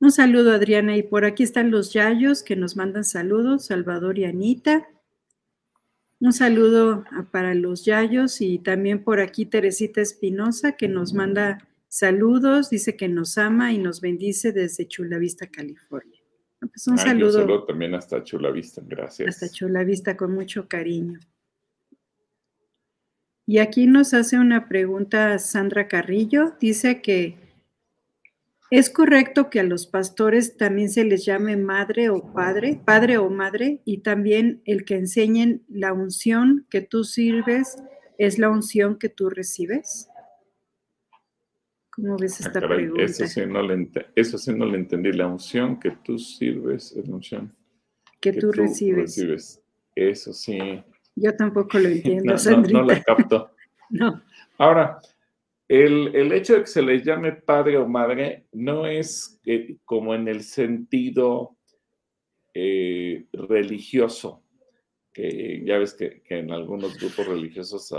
[0.01, 4.25] Un saludo Adriana y por aquí están los Yayos que nos mandan saludos, Salvador y
[4.25, 4.89] Anita.
[6.19, 12.71] Un saludo para los Yayos y también por aquí Teresita Espinosa que nos manda saludos,
[12.71, 16.19] dice que nos ama y nos bendice desde Chula Vista, California.
[16.59, 17.27] Pues un saludo.
[17.27, 19.29] Un saludo también hasta Chula Vista, gracias.
[19.29, 21.19] Hasta Chula Vista con mucho cariño.
[23.45, 27.50] Y aquí nos hace una pregunta Sandra Carrillo, dice que
[28.71, 33.29] ¿Es correcto que a los pastores también se les llame madre o padre, padre o
[33.29, 37.83] madre, y también el que enseñen la unción que tú sirves
[38.17, 40.07] es la unción que tú recibes?
[41.89, 43.03] ¿Cómo ves esta ah, pregunta?
[43.03, 45.11] Eso sí, no le eso sí no le entendí.
[45.11, 47.53] La unción que tú sirves es la unción
[48.21, 49.61] que, tú, recibes.
[49.93, 50.81] Eso sí.
[51.15, 53.51] Yo tampoco lo entiendo, no, no, no la capto.
[53.89, 54.23] no.
[54.57, 55.01] Ahora,
[55.73, 60.27] El, hecho de que se les llame padre o madre no es eh, como en
[60.27, 61.55] el sentido
[62.53, 64.43] eh, religioso,
[65.13, 67.89] que ya ves que, en algunos grupos religiosos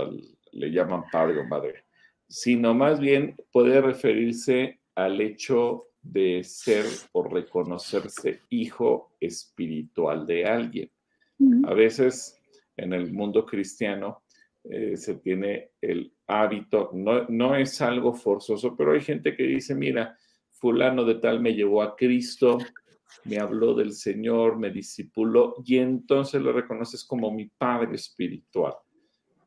[0.51, 1.85] le llaman padre o madre,
[2.27, 10.91] sino más bien puede referirse al hecho de ser o reconocerse hijo espiritual de alguien.
[11.65, 12.39] A veces
[12.77, 14.22] en el mundo cristiano
[14.63, 19.75] eh, se tiene el hábito, no, no es algo forzoso, pero hay gente que dice,
[19.75, 20.17] mira,
[20.51, 22.57] fulano de tal me llevó a Cristo,
[23.25, 28.73] me habló del Señor, me discipuló y entonces lo reconoces como mi Padre espiritual.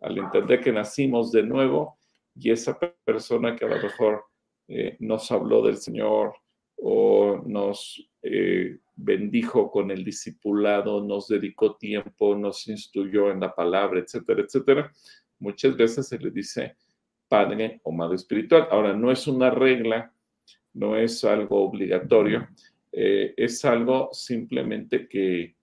[0.03, 1.99] Al entender que nacimos de nuevo
[2.35, 4.25] y esa persona que a lo mejor
[4.69, 6.35] eh, nos habló del Señor
[6.77, 14.01] o nos eh, bendijo con el discipulado, nos dedicó tiempo, nos instruyó en la palabra,
[14.01, 14.93] etcétera, etcétera.
[15.39, 16.77] Muchas veces se le dice
[17.29, 18.69] padre o madre espiritual.
[18.71, 20.13] Ahora, no es una regla,
[20.73, 22.49] no es algo obligatorio,
[22.91, 25.55] eh, es algo simplemente que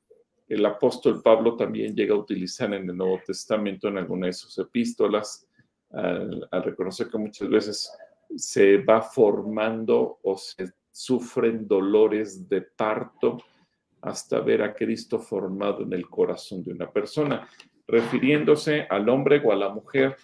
[0.47, 4.55] el apóstol Pablo también llega a utilizar en el Nuevo Testamento en alguna de sus
[4.59, 5.47] epístolas,
[5.89, 7.91] al, al reconocer que muchas veces
[8.35, 13.39] se va formando o se sufren dolores de parto
[14.01, 17.49] hasta ver a Cristo formado en el corazón de una persona,
[17.87, 20.15] refiriéndose al hombre o a la mujer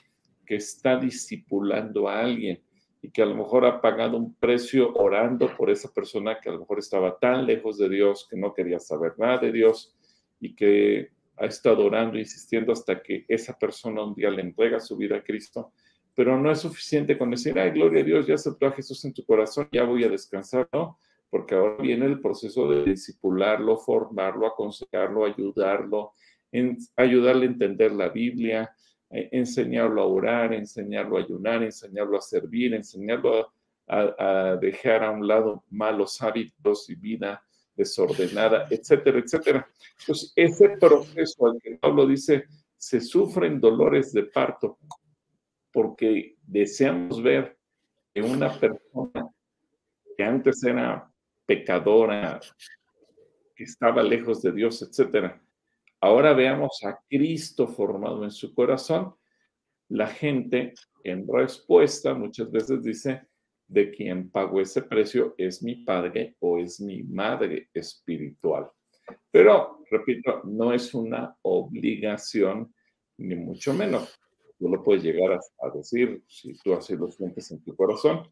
[0.45, 2.61] que está discipulando a alguien
[3.01, 6.51] y que a lo mejor ha pagado un precio orando por esa persona que a
[6.51, 9.95] lo mejor estaba tan lejos de Dios que no quería saber nada de Dios
[10.39, 14.97] y que ha estado orando, insistiendo hasta que esa persona un día le entrega su
[14.97, 15.71] vida a Cristo
[16.19, 19.13] pero no es suficiente con decir, ay, gloria a Dios, ya aceptó a Jesús en
[19.13, 20.99] tu corazón, ya voy a descansar, ¿no?
[21.29, 26.11] Porque ahora viene el proceso de discipularlo, formarlo, aconsejarlo, ayudarlo,
[26.51, 28.69] en, ayudarle a entender la Biblia,
[29.09, 33.53] eh, enseñarlo a orar, enseñarlo a ayunar, enseñarlo a servir, enseñarlo
[33.87, 37.41] a, dejar a un lado malos hábitos y vida
[37.77, 39.69] desordenada, etcétera, etcétera.
[40.01, 42.43] Entonces, ese proceso al que Pablo dice,
[42.75, 44.79] se sufren dolores de parto,
[45.71, 47.57] porque deseamos ver
[48.13, 49.29] que una persona
[50.17, 51.11] que antes era
[51.45, 52.39] pecadora,
[53.55, 55.41] que estaba lejos de Dios, etcétera,
[56.01, 59.15] ahora veamos a Cristo formado en su corazón,
[59.89, 63.21] la gente en respuesta muchas veces dice,
[63.67, 68.69] de quien pagó ese precio es mi padre o es mi madre espiritual.
[69.31, 72.73] Pero, repito, no es una obligación,
[73.17, 74.19] ni mucho menos
[74.59, 78.27] tú lo puedes llegar a, decir si tú así lo sientes en tu corazón,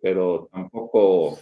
[0.00, 1.38] pero tampoco,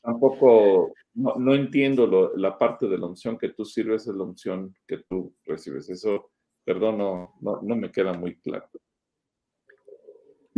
[0.00, 4.98] tampoco, no, entiendo la parte de la unción que tú sirves, es la unción que
[5.08, 5.90] tú recibes.
[5.90, 6.30] Eso,
[6.64, 8.68] perdón, no, no, me queda muy claro.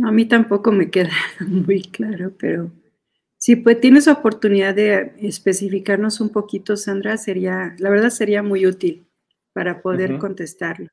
[0.03, 1.11] a mí tampoco me queda
[1.47, 2.71] muy claro, pero
[3.37, 9.05] si pues tienes oportunidad de especificarnos un poquito, Sandra, sería, la verdad sería muy útil
[9.53, 10.87] para poder contestarlo.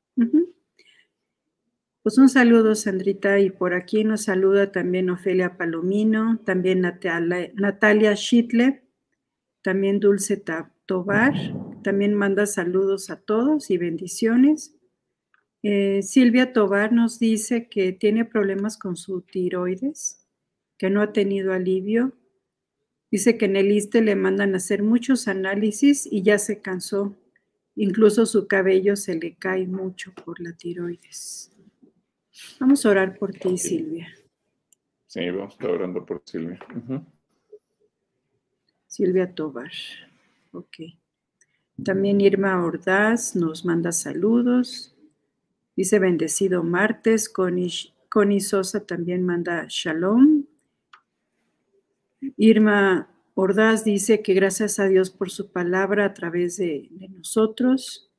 [2.03, 8.81] Pues un saludo, Sandrita, y por aquí nos saluda también Ofelia Palomino, también Natalia, Schitle,
[9.61, 10.43] también Dulce
[10.87, 11.33] Tobar,
[11.83, 14.75] también manda saludos a todos y bendiciones.
[15.61, 20.25] Eh, Silvia Tobar nos dice que tiene problemas con su tiroides,
[20.79, 22.13] que no ha tenido alivio.
[23.11, 27.15] Dice que en el ISTE le mandan a hacer muchos análisis y ya se cansó.
[27.75, 31.50] Incluso su cabello se le cae mucho por la tiroides.
[32.59, 34.07] Vamos a orar por ti, Silvia.
[35.07, 36.59] Sí, vamos a estar orando por Silvia.
[38.87, 39.71] Silvia Tobar.
[40.51, 40.77] Ok.
[41.83, 44.95] También Irma Ordaz nos manda saludos.
[45.75, 47.27] Dice bendecido martes.
[47.29, 50.45] Connie, Sosa también manda shalom.
[52.37, 58.10] Irma Ordaz dice que gracias a Dios por su palabra a través de nosotros.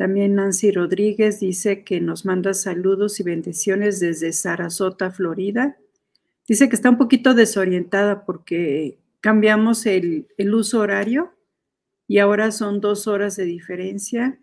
[0.00, 5.76] También Nancy Rodríguez dice que nos manda saludos y bendiciones desde Sarasota, Florida.
[6.48, 11.34] Dice que está un poquito desorientada porque cambiamos el, uso horario
[12.08, 14.40] y ahora son dos horas de diferencia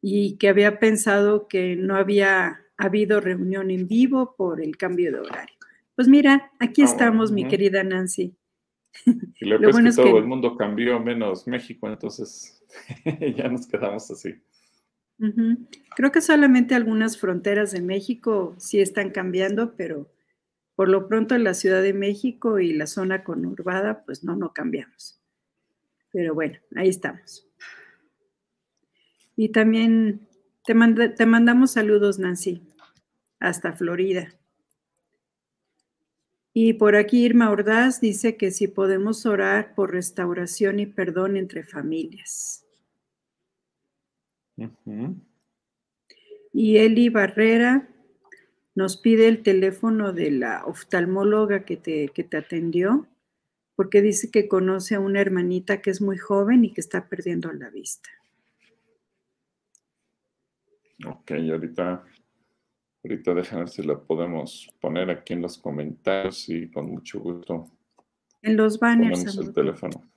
[0.00, 5.18] y que había pensado que no había habido reunión en vivo por el cambio de
[5.18, 5.56] horario.
[5.96, 8.36] Pues mira, aquí ah, estamos, mi querida Nancy.
[9.40, 12.62] Y lo, bueno es que todo el mundo cambió menos México, entonces
[13.36, 14.36] ya nos quedamos así.
[15.96, 20.10] Creo que solamente algunas fronteras de México sí están cambiando, pero
[20.74, 24.54] por lo pronto en la Ciudad de México y la zona conurbada, pues no, no
[24.54, 25.20] cambiamos.
[26.10, 27.46] Pero bueno, ahí estamos.
[29.36, 30.26] Y también
[30.64, 30.74] te,
[31.10, 32.62] te mandamos saludos, Nancy,
[33.38, 34.34] hasta Florida.
[36.54, 41.62] Y por aquí Irma Ordaz dice que si podemos orar por restauración y perdón entre
[41.62, 42.64] familias.
[46.52, 47.88] Y Eli Barrera
[48.74, 53.06] nos pide el teléfono de la oftalmóloga que te, que te atendió,
[53.76, 57.52] porque dice que conoce a una hermanita que es muy joven y que está perdiendo
[57.52, 58.10] la vista.
[61.06, 62.04] Ok, ahorita,
[63.04, 67.70] ahorita déjame ver si la podemos poner aquí en los comentarios y con mucho gusto.
[68.42, 69.24] En los banners.
[69.24, 70.10] Ponemos el teléfono.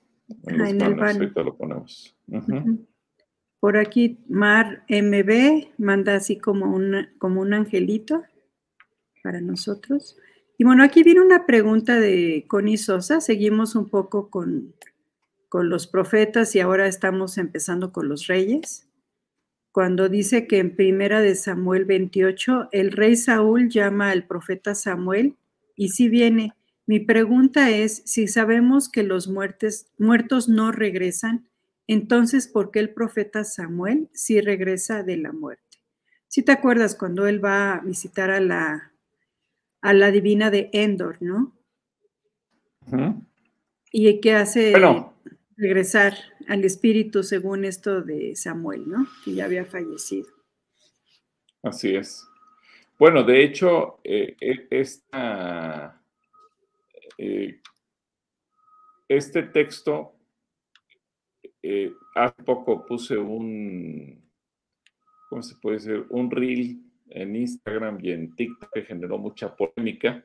[0.46, 2.16] En, los banners, el ahorita lo ponemos.
[3.64, 8.22] Por aquí Mar MB manda así como un, como un angelito
[9.22, 10.18] para nosotros.
[10.58, 13.22] Y bueno, aquí viene una pregunta de Connie Sosa.
[13.22, 14.74] Seguimos un poco con,
[15.48, 18.86] con los profetas y ahora estamos empezando con los reyes.
[19.72, 25.36] Cuando dice que en primera de Samuel 28, el rey Saúl llama al profeta Samuel
[25.74, 26.52] y si viene.
[26.84, 31.48] Mi pregunta es, si sabemos que los muertes, muertos no regresan,
[31.86, 35.62] entonces, ¿por qué el profeta Samuel sí regresa de la muerte?
[36.28, 38.92] Si te acuerdas cuando él va a visitar a la,
[39.82, 41.56] a la divina de Endor, ¿no?
[43.92, 44.72] Y que hace
[45.56, 46.14] regresar
[46.48, 49.06] al espíritu según esto de Samuel, ¿no?
[49.24, 50.28] Que ya había fallecido.
[51.62, 52.26] Así es.
[52.98, 56.02] Bueno, de hecho, eh, e, esta,
[57.18, 57.60] eh,
[59.08, 60.13] este texto
[61.66, 64.22] eh, hace poco puse un,
[65.30, 66.06] ¿cómo se puede decir?
[66.10, 70.22] Un reel en Instagram y en TikTok que generó mucha polémica,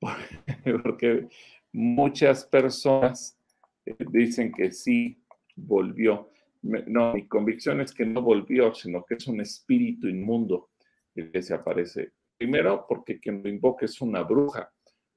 [0.82, 1.28] porque
[1.72, 3.38] muchas personas
[3.86, 5.22] eh, dicen que sí
[5.54, 6.32] volvió.
[6.62, 10.70] No, mi convicción es que no volvió, sino que es un espíritu inmundo
[11.14, 12.14] que se aparece.
[12.36, 14.72] Primero, porque quien lo invoca es una bruja,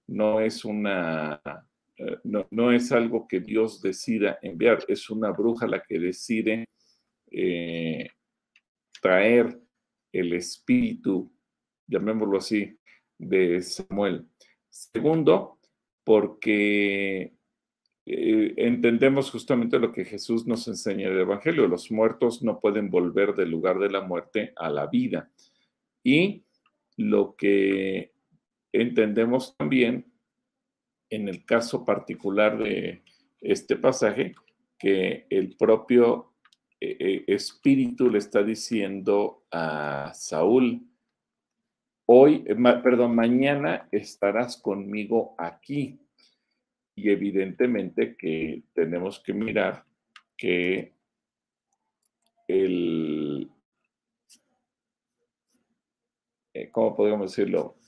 [0.05, 1.41] no es una
[1.97, 6.65] eh, no, es algo que Dios decida enviar, es una bruja la que decide
[7.31, 8.09] eh,
[9.01, 9.59] traer
[10.11, 11.31] el espíritu,
[11.87, 12.77] llamémoslo así,
[13.17, 14.27] de Samuel.
[14.69, 15.59] Segundo,
[16.03, 17.33] porque
[18.05, 22.89] eh, entendemos justamente lo que Jesús nos enseña en el Evangelio, los muertos no pueden
[22.89, 25.31] volver del lugar de la muerte a la vida.
[26.03, 26.43] Y
[26.97, 28.11] lo que
[28.73, 30.10] entendemos también
[31.11, 33.03] en el caso particular de
[33.41, 34.33] este pasaje,
[34.79, 36.33] que el propio
[36.79, 40.81] eh, eh, espíritu le está diciendo a Saúl,
[42.05, 45.99] hoy, eh, perdón, mañana estarás conmigo aquí.
[46.95, 49.85] Y evidentemente que tenemos que mirar
[50.37, 50.93] que
[52.47, 53.49] el,
[56.71, 57.80] ¿cómo podríamos decirlo?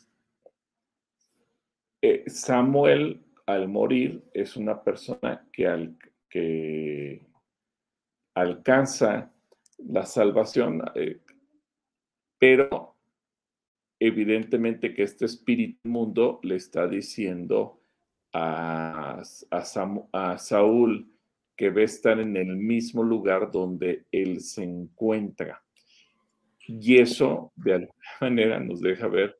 [2.05, 5.97] Eh, Samuel, al morir, es una persona que, al,
[6.29, 7.25] que
[8.35, 9.31] alcanza
[9.77, 11.21] la salvación, eh,
[12.37, 12.97] pero
[14.01, 17.79] evidentemente que este espíritu mundo le está diciendo
[18.33, 21.09] a, a, Saúl
[21.55, 25.63] que a estar en el mismo lugar donde él se encuentra.
[26.67, 29.39] Y eso, de alguna manera, nos deja ver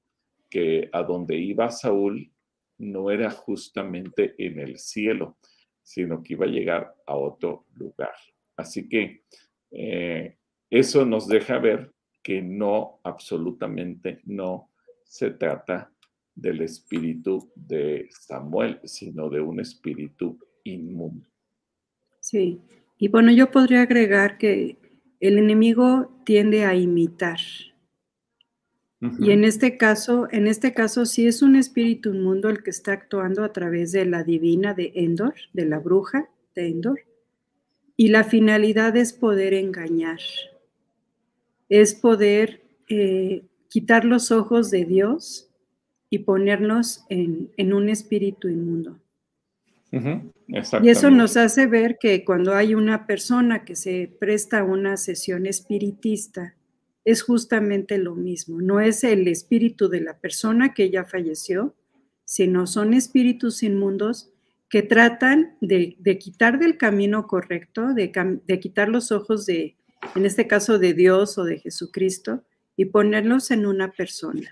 [0.50, 2.33] que a donde iba Saúl
[2.78, 5.38] no era justamente en el cielo,
[5.82, 8.14] sino que iba a llegar a otro lugar.
[8.56, 9.24] Así que
[9.72, 10.38] eh,
[10.70, 14.72] eso nos deja ver que no, absolutamente no
[15.04, 15.92] se trata
[16.34, 21.28] del espíritu de Samuel, sino de un espíritu inmundo.
[22.20, 22.60] Sí,
[22.98, 24.78] y bueno, yo podría agregar que
[25.20, 27.40] el enemigo tiende a imitar,
[29.20, 32.94] y en este caso, en este caso sí es un espíritu inmundo el que está
[32.94, 37.02] actuando a través de la divina de Endor, de la bruja de Endor.
[37.98, 40.20] Y la finalidad es poder engañar,
[41.68, 45.50] es poder eh, quitar los ojos de Dios
[46.10, 49.00] y ponernos en, un espíritu inmundo.
[49.92, 54.96] y eso nos hace ver que cuando hay una persona que se presta a una
[54.96, 56.56] sesión espiritista,
[57.06, 58.62] es justamente lo mismo.
[58.62, 61.76] No es el espíritu de la persona que ya falleció,
[62.26, 64.30] sino son espíritus inmundos
[64.70, 68.12] que tratan de, quitar del camino correcto, de,
[68.46, 69.76] de, quitar los ojos de,
[70.16, 72.44] en este caso, de Dios o de Jesucristo,
[72.76, 74.50] y ponerlos en una persona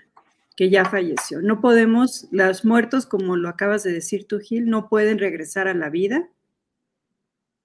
[0.56, 1.42] que ya falleció.
[1.42, 5.74] No podemos, los muertos, como lo acabas de decir tú, Gil, no pueden regresar a
[5.74, 6.28] la vida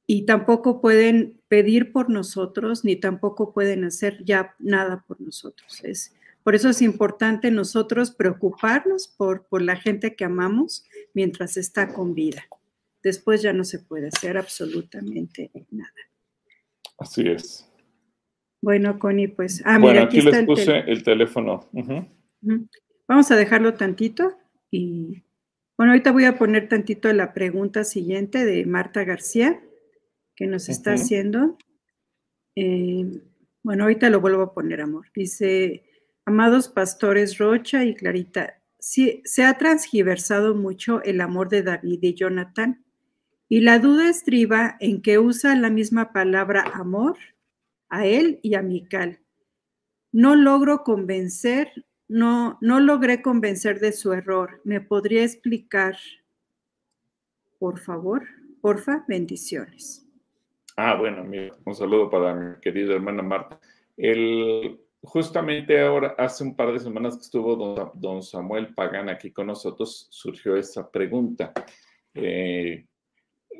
[0.07, 5.83] y tampoco pueden pedir por nosotros, ni tampoco pueden hacer ya nada por nosotros.
[5.83, 11.93] Es Por eso es importante nosotros preocuparnos por, por la gente que amamos mientras está
[11.93, 12.45] con vida.
[13.03, 15.91] Después ya no se puede hacer absolutamente nada.
[16.97, 17.69] Así es.
[18.61, 19.61] Bueno, Connie, pues.
[19.65, 21.69] Ah, mira, aquí, les puse el, teléfono.
[23.07, 24.37] Vamos a dejarlo tantito
[24.71, 25.23] y.
[25.77, 29.61] Bueno, ahorita voy a poner tantito la pregunta siguiente de Marta García,
[30.37, 31.57] que nos está haciendo.
[32.55, 33.05] Eh,
[33.63, 35.07] bueno, ahorita lo vuelvo a poner, amor.
[35.13, 35.83] Dice,
[36.25, 42.13] amados pastores Rocha y Clarita, sí, se ha transgiversado mucho el amor de David y
[42.13, 42.85] Jonathan,
[43.49, 47.17] y la duda estriba en que usa la misma palabra amor
[47.89, 49.19] a él y a Mical.
[50.11, 54.61] No logro convencer, no, no logré convencer de su error.
[54.65, 55.97] ¿Me podría explicar,
[57.57, 58.27] por favor?
[58.61, 60.06] Porfa, bendiciones.
[60.79, 61.25] Ah, bueno,
[61.65, 63.59] un saludo para mi querida hermana Marta.
[65.01, 70.05] Justamente ahora, hace un par de semanas que estuvo don, Samuel Pagán aquí con nosotros,
[70.11, 71.51] surgió esa pregunta.
[72.13, 72.85] Eh,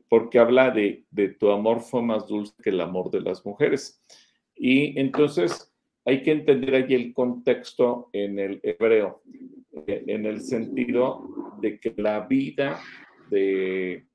[0.07, 1.05] porque habla de,
[1.39, 3.99] tu amor fue más dulce que el amor de las mujeres.
[4.55, 5.73] Y entonces
[6.05, 9.23] hay que entender ahí el contexto en el hebreo,
[9.87, 12.79] en el sentido de que la vida
[13.31, 14.06] de,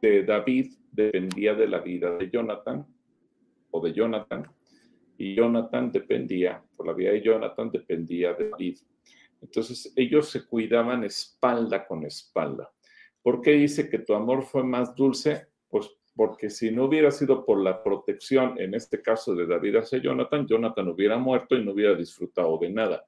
[0.00, 2.86] de David dependía de la vida de Jonathan
[3.70, 4.46] o de Jonathan,
[5.16, 8.78] y Jonathan dependía, por la vida de Jonathan dependía de David.
[9.40, 12.70] Entonces ellos se cuidaban espalda con espalda.
[13.22, 15.46] ¿Por qué dice que tu amor fue más dulce?
[15.68, 19.98] Pues porque si no hubiera sido por la protección, en este caso de David hacia
[19.98, 23.06] Jonathan, Jonathan hubiera muerto y no hubiera disfrutado de nada.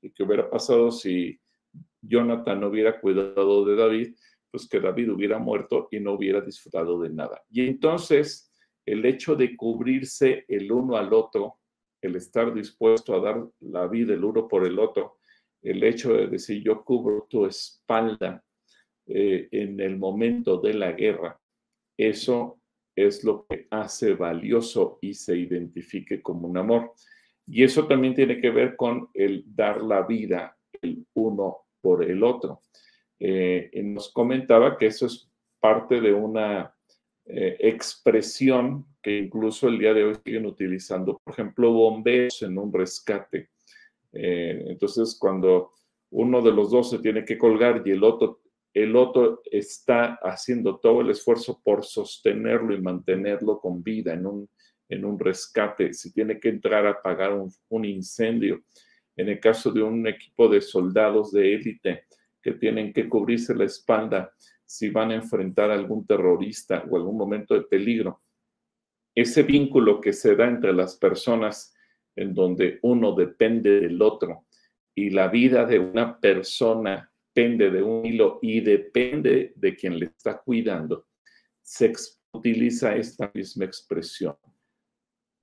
[0.00, 1.40] ¿Y qué hubiera pasado si
[2.00, 4.14] Jonathan no hubiera cuidado de David?
[4.56, 7.42] Pues que David hubiera muerto y no hubiera disfrutado de nada.
[7.50, 8.50] Y entonces
[8.86, 11.58] el hecho de cubrirse el uno al otro,
[12.00, 15.18] el estar dispuesto a dar la vida el uno por el otro,
[15.60, 18.42] el hecho de decir yo cubro tu espalda
[19.06, 21.38] eh, en el momento de la guerra,
[21.98, 22.58] eso
[22.94, 26.94] es lo que hace valioso y se identifique como un amor.
[27.46, 32.22] Y eso también tiene que ver con el dar la vida el uno por el
[32.22, 32.62] otro.
[33.18, 36.74] Eh, nos comentaba que eso es parte de una
[37.24, 42.72] eh, expresión que incluso el día de hoy siguen utilizando, por ejemplo, bomberos en un
[42.72, 43.50] rescate.
[44.12, 45.72] entonces, cuando
[46.10, 48.40] uno de los dos se tiene que colgar y el otro
[48.76, 54.50] el otro está haciendo todo el esfuerzo por sostenerlo y mantenerlo con vida en un,
[54.90, 58.60] en un rescate, si tiene que entrar a apagar un, un incendio.
[59.16, 62.04] En el caso de un equipo de soldados de élite
[62.46, 64.32] que tienen que cubrirse la espalda
[64.64, 68.22] si van a enfrentar a algún terrorista o algún momento de peligro.
[69.12, 71.74] Ese vínculo que se da entre las personas
[72.14, 74.46] en donde uno depende del otro
[74.94, 80.06] y la vida de una persona depende de un hilo y depende de quien le
[80.06, 81.08] está cuidando,
[81.60, 81.92] se
[82.32, 84.36] utiliza esta misma expresión.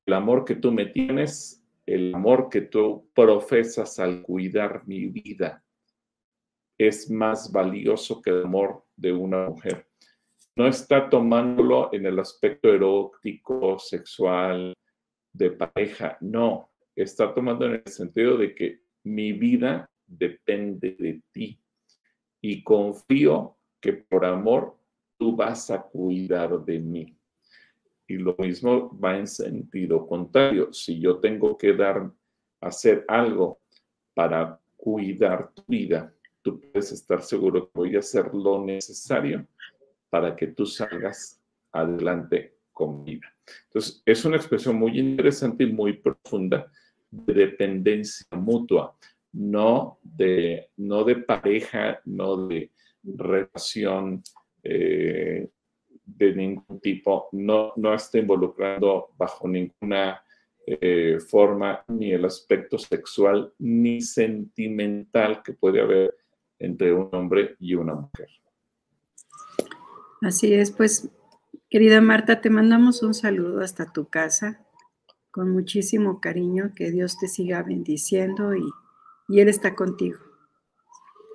[0.05, 5.63] El amor que tú me tienes, el amor que tú profesas al cuidar mi vida,
[6.77, 9.87] es más valioso que el amor de una mujer.
[10.55, 14.73] No está tomándolo en el aspecto erótico, sexual,
[15.33, 21.59] de pareja, no, está tomando en el sentido de que mi vida depende de ti
[22.39, 24.77] y confío que por amor
[25.17, 27.17] tú vas a cuidar de mí.
[28.07, 30.71] Y lo mismo va en sentido contrario.
[30.71, 32.11] Si yo tengo que dar,
[32.61, 33.61] hacer algo
[34.13, 36.13] para cuidar tu vida,
[36.43, 39.47] tú puedes estar seguro que voy a hacer lo necesario
[40.09, 41.41] para que tú salgas
[41.71, 43.33] adelante con vida.
[43.65, 46.71] Entonces, es una expresión muy interesante y muy profunda
[47.09, 48.95] de dependencia mutua
[49.33, 52.71] no de, no de pareja, no de
[53.03, 54.23] relación
[54.63, 55.49] eh,
[56.05, 60.21] de ningún tipo, no, no está involucrando bajo ninguna
[60.65, 66.15] eh, forma ni el aspecto sexual ni sentimental que puede haber
[66.63, 68.29] entre un hombre y una mujer.
[70.21, 71.09] Así es, pues,
[71.69, 74.65] querida Marta, te mandamos un saludo hasta tu casa
[75.31, 78.63] con muchísimo cariño, que Dios te siga bendiciendo y
[79.27, 80.19] y Él está contigo.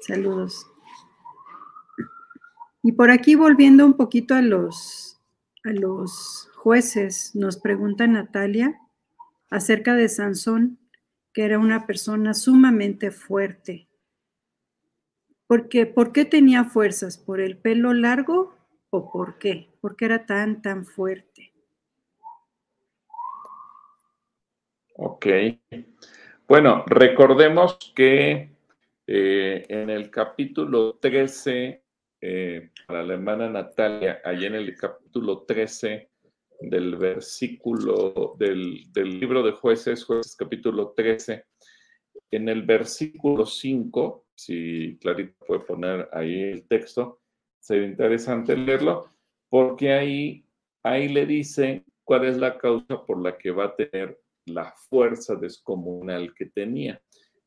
[0.00, 0.66] Saludos.
[2.82, 5.20] Y por aquí volviendo un poquito a los,
[5.64, 8.80] a los jueces, nos pregunta Natalia
[9.50, 10.78] acerca de Sansón,
[11.32, 13.87] que era una persona sumamente fuerte.
[15.48, 17.16] Porque, ¿Por qué tenía fuerzas?
[17.16, 18.54] ¿Por el pelo largo
[18.90, 19.66] o por qué?
[19.80, 21.54] ¿Por qué era tan, tan fuerte?
[24.94, 25.26] Ok.
[26.46, 28.50] Bueno, recordemos que
[29.06, 31.82] eh, en el capítulo 13,
[32.20, 36.10] eh, para la hermana Natalia, allí en el capítulo 13
[36.60, 41.46] del versículo del, del libro de jueces, jueces capítulo 13,
[42.32, 47.20] en el versículo 5, si Clarita puede poner ahí el texto,
[47.58, 49.10] sería interesante leerlo,
[49.48, 50.44] porque ahí,
[50.84, 55.34] ahí le dice cuál es la causa por la que va a tener la fuerza
[55.34, 57.02] descomunal que tenía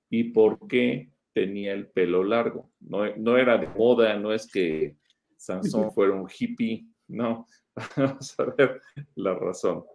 [0.09, 2.69] y por qué tenía el pelo largo.
[2.81, 4.97] No, no era de moda, no es que
[5.37, 7.47] Sansón fuera un hippie, no.
[7.95, 8.81] Vamos a ver
[9.15, 9.85] la razón.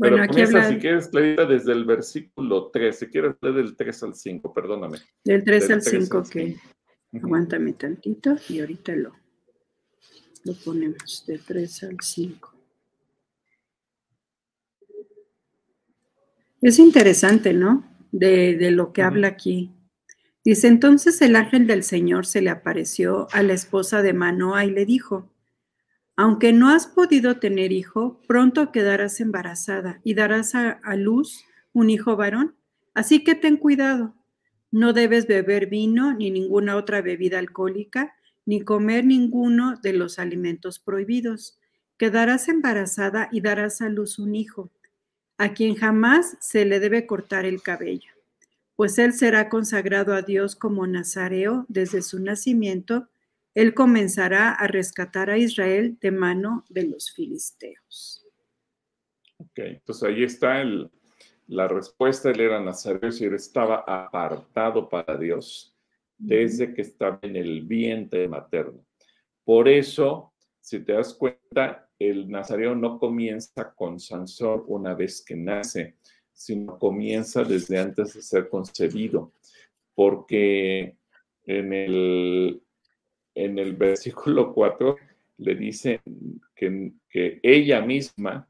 [0.00, 2.98] Bueno, Pero comienza, si quieres, Clarita, desde el versículo 3.
[2.98, 4.96] Si quieres leer del 3 al 5, perdóname.
[5.22, 6.56] Del 3 al 5, que
[7.12, 9.12] aguántame tantito y ahorita lo,
[10.44, 12.54] lo ponemos, del 3 al 5.
[16.62, 17.84] Es interesante, ¿no?
[18.10, 19.70] De, de lo que habla aquí.
[20.42, 24.70] Dice, entonces el ángel del Señor se le apareció a la esposa de Manoa y
[24.70, 25.30] le dijo,
[26.20, 32.14] aunque no has podido tener hijo, pronto quedarás embarazada y darás a, luz un hijo
[32.14, 32.56] varón.
[32.92, 34.14] Así que ten cuidado.
[34.70, 38.12] No debes beber vino ni ninguna otra bebida alcohólica,
[38.44, 41.58] ni comer ninguno de los alimentos prohibidos.
[41.96, 44.70] Quedarás embarazada y darás a luz un hijo,
[45.38, 48.12] a quien jamás se le debe cortar el cabello,
[48.76, 53.08] pues él será consagrado a Dios como nazareo desde su nacimiento
[53.54, 58.26] él comenzará a rescatar a Israel de mano de los filisteos.
[59.38, 60.62] Ok, entonces ahí está
[61.46, 62.30] la respuesta.
[62.30, 65.76] Él era nazareo y él estaba apartado para Dios
[66.16, 68.84] desde que estaba en el vientre materno.
[69.42, 75.34] Por eso, si te das cuenta, el nazareo no comienza con Sansón una vez que
[75.34, 75.96] nace,
[76.32, 79.32] sino comienza desde antes de ser concebido,
[79.94, 80.96] porque
[81.44, 82.62] en el
[83.34, 84.96] en el versículo 4
[85.38, 86.00] le dice
[86.54, 88.48] que, que ella misma,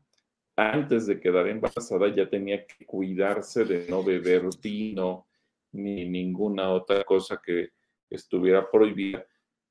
[0.56, 5.26] antes de quedar embarazada, ya tenía que cuidarse de no beber vino
[5.72, 7.70] ni ninguna otra cosa que
[8.08, 9.24] estuviera prohibida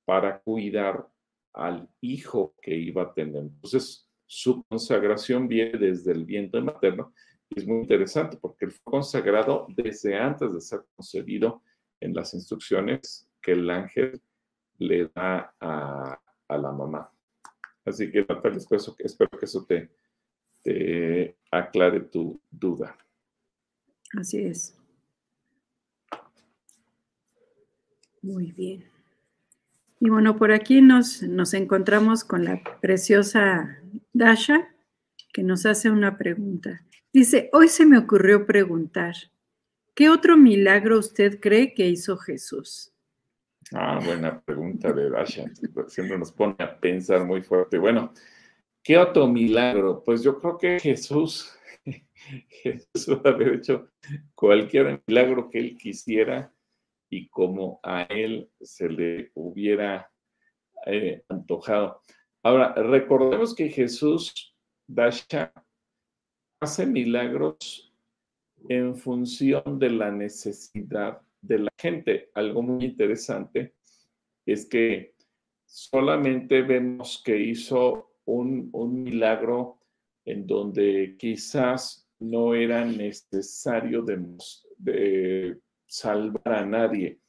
[0.05, 1.07] para cuidar
[1.53, 3.43] al hijo que iba a tener.
[3.43, 7.13] Entonces, su consagración viene desde el vientre materno
[7.55, 11.63] es muy interesante porque él fue consagrado desde antes de ser concebido
[11.99, 14.21] en las instrucciones que el ángel
[14.79, 16.19] le da a,
[16.49, 17.11] la mamá.
[17.85, 19.91] Así que Natalia, espero, espero que eso te,
[20.63, 22.97] te aclare tu duda.
[24.17, 24.75] Así es.
[28.21, 28.85] Muy bien.
[29.99, 33.81] Y bueno, por aquí nos, nos encontramos con la preciosa
[34.13, 34.69] Dasha,
[35.33, 36.85] que nos hace una pregunta.
[37.11, 39.15] Dice, hoy se me ocurrió preguntar,
[39.95, 42.93] ¿qué otro milagro usted cree que hizo Jesús?
[43.71, 45.45] Ah, buena pregunta de Dasha.
[45.87, 47.77] Siempre nos pone a pensar muy fuerte.
[47.77, 48.11] Bueno,
[48.83, 50.03] ¿qué otro milagro?
[50.03, 51.55] Pues yo creo que Jesús,
[52.63, 53.19] Jesús
[53.53, 53.89] hecho
[54.33, 56.51] cualquier milagro que él quisiera
[57.11, 60.11] y como a él se le hubiera
[60.87, 62.01] eh, antojado.
[62.41, 64.55] Ahora, recordemos que Jesús,
[64.87, 65.53] Dasha,
[66.59, 67.93] hace milagros
[68.67, 72.29] en función de la necesidad de la gente.
[72.33, 73.75] Algo muy interesante
[74.45, 75.15] es que
[75.65, 78.69] solamente vemos que hizo un,
[79.03, 79.79] milagro
[80.25, 87.19] en donde quizás no era necesario de, salvar a nadie,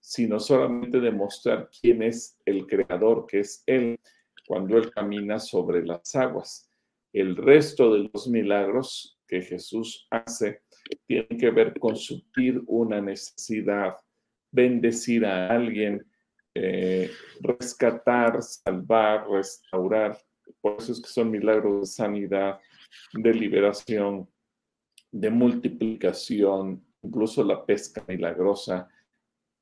[0.00, 4.00] sino solamente demostrar quién es el creador, que es Él,
[4.46, 6.68] cuando Él camina sobre las aguas.
[7.12, 10.62] El resto de los milagros que Jesús hace
[11.06, 13.96] tiene que ver con suplir una necesidad,
[14.50, 16.04] bendecir a alguien,
[16.54, 17.10] eh,
[17.40, 20.18] rescatar, salvar, restaurar.
[20.60, 22.58] Por eso es que son milagros de sanidad,
[23.12, 24.28] de liberación,
[25.10, 28.88] de multiplicación, incluso la pesca milagrosa,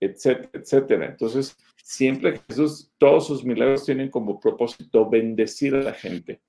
[0.00, 1.06] etcétera, etcétera.
[1.06, 6.40] Entonces, siempre Jesús, todos sus milagros tienen como propósito bendecir a la gente.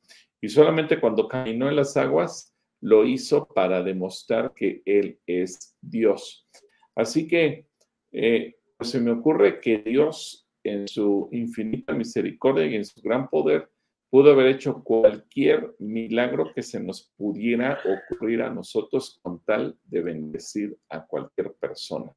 [0.42, 2.54] Y solamente cuando caminó en las aguas,
[2.88, 6.48] lo hizo para demostrar que Él es Dios.
[6.96, 7.68] Así que
[8.14, 13.30] eh, pues se me ocurre que Dios en su infinita misericordia y en su gran
[13.30, 13.70] poder
[14.10, 20.02] pudo haber hecho cualquier milagro que se nos pudiera ocurrir a nosotros con tal de
[20.02, 22.14] bendecir a cualquier persona.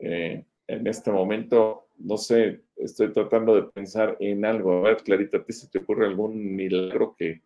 [0.00, 4.78] Eh, en este momento, no sé, estoy tratando de pensar en algo.
[4.78, 7.42] A ver, Clarita, ¿a ti se te ocurre algún milagro que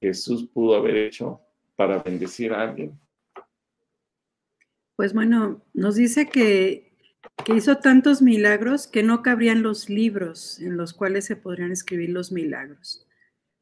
[0.00, 1.42] Jesús pudo haber hecho
[1.78, 2.98] para bendecir a alguien?
[4.96, 6.92] Pues bueno, nos dice que,
[7.44, 12.10] que hizo tantos milagros que no cabrían los libros en los cuales se podrían escribir
[12.10, 13.06] los milagros.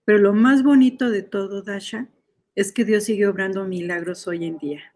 [0.07, 2.09] Pero lo más bonito de todo, Dasha,
[2.55, 4.95] es que Dios sigue obrando milagros hoy en día.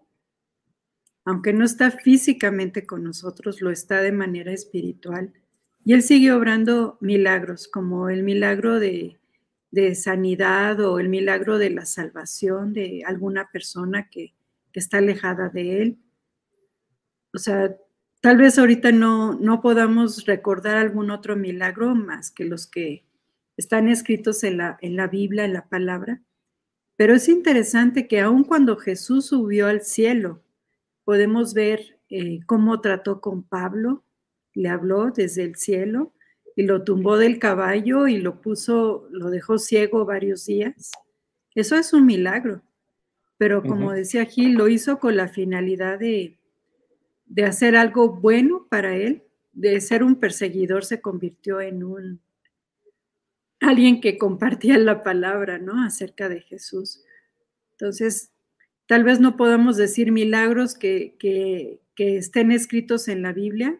[1.27, 5.35] Aunque no está físicamente con nosotros, lo está de manera espiritual.
[5.85, 9.20] Y Él sigue obrando milagros, como el milagro de,
[9.95, 14.35] sanidad o el milagro de la salvación de alguna persona que,
[14.73, 15.99] que está alejada de Él.
[17.33, 17.77] O sea,
[18.21, 23.05] tal vez ahorita no, no podamos recordar algún otro milagro más que los que
[23.57, 26.23] están escritos en la, en la Biblia, en la palabra,
[26.97, 30.43] pero es interesante que aun cuando Jesús subió al cielo,
[31.05, 34.05] podemos ver eh, cómo trató con Pablo,
[34.53, 36.13] le habló desde el cielo
[36.61, 40.93] y lo tumbó del caballo y lo puso, lo dejó ciego varios días.
[41.55, 42.61] Eso es un milagro.
[43.39, 46.37] Pero como decía Gil, lo hizo con la finalidad de,
[47.25, 49.23] de hacer algo bueno para él,
[49.55, 52.21] de ser un perseguidor se convirtió en un
[53.61, 55.83] alguien que compartía la palabra, ¿no?
[55.83, 57.03] Acerca de Jesús.
[57.73, 58.33] Entonces,
[58.87, 63.79] tal vez no podamos decir milagros que, que, estén escritos en la Biblia,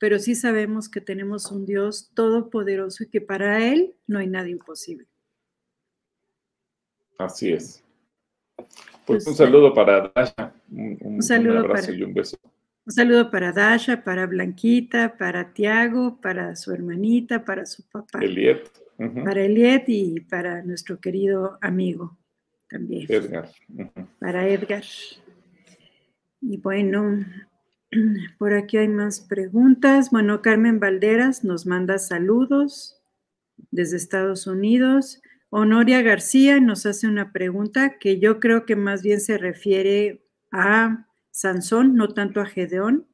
[0.00, 4.48] pero sí sabemos que tenemos un Dios todopoderoso y que para Él no hay nada
[4.48, 5.06] imposible.
[7.18, 7.84] Así es.
[9.06, 12.36] Pues, un saludo para Dasha, un, saludo abrazo y un beso.
[12.84, 18.18] Un saludo para Dasha, para Blanquita, para Tiago, para su hermanita, para su papá.
[18.20, 18.68] Eliet
[19.24, 22.18] para Eliet y para nuestro querido amigo
[22.68, 23.06] también.
[23.08, 23.48] Edgar.
[24.18, 24.84] Para Edgar.
[26.42, 27.24] Y bueno,
[28.38, 30.10] por aquí hay más preguntas.
[30.10, 33.00] Bueno, Carmen Valderas nos manda saludos
[33.70, 35.22] desde Estados Unidos.
[35.50, 41.08] Honoria García nos hace una pregunta que yo creo que más bien se refiere a
[41.30, 43.06] Sansón, no tanto a Gedeón,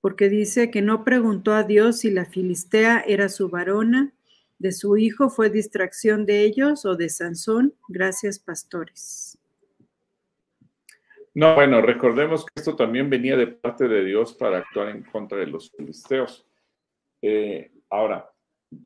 [0.00, 4.12] porque dice que no preguntó a Dios si la Filistea era su varona
[4.58, 7.74] de su hijo fue distracción de ellos o de Sansón.
[7.88, 9.35] Gracias, pastores.
[11.36, 15.36] No, bueno, recordemos que esto también venía de parte de Dios para actuar en contra
[15.36, 16.46] de los filisteos.
[17.20, 18.32] Eh, ahora,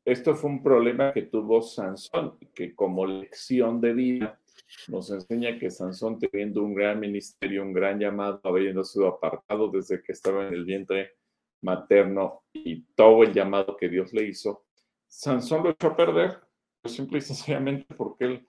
[0.03, 4.41] esto fue un problema que tuvo Sansón, que como lección de vida
[4.89, 10.03] nos enseña que Sansón teniendo un gran ministerio, un gran llamado, habiendo sido apartado desde
[10.03, 11.13] que estaba en el vientre
[11.61, 14.65] materno y todo el llamado que Dios le hizo,
[15.07, 16.41] Sansón lo echó a perder,
[16.83, 18.45] simple y sencillamente porque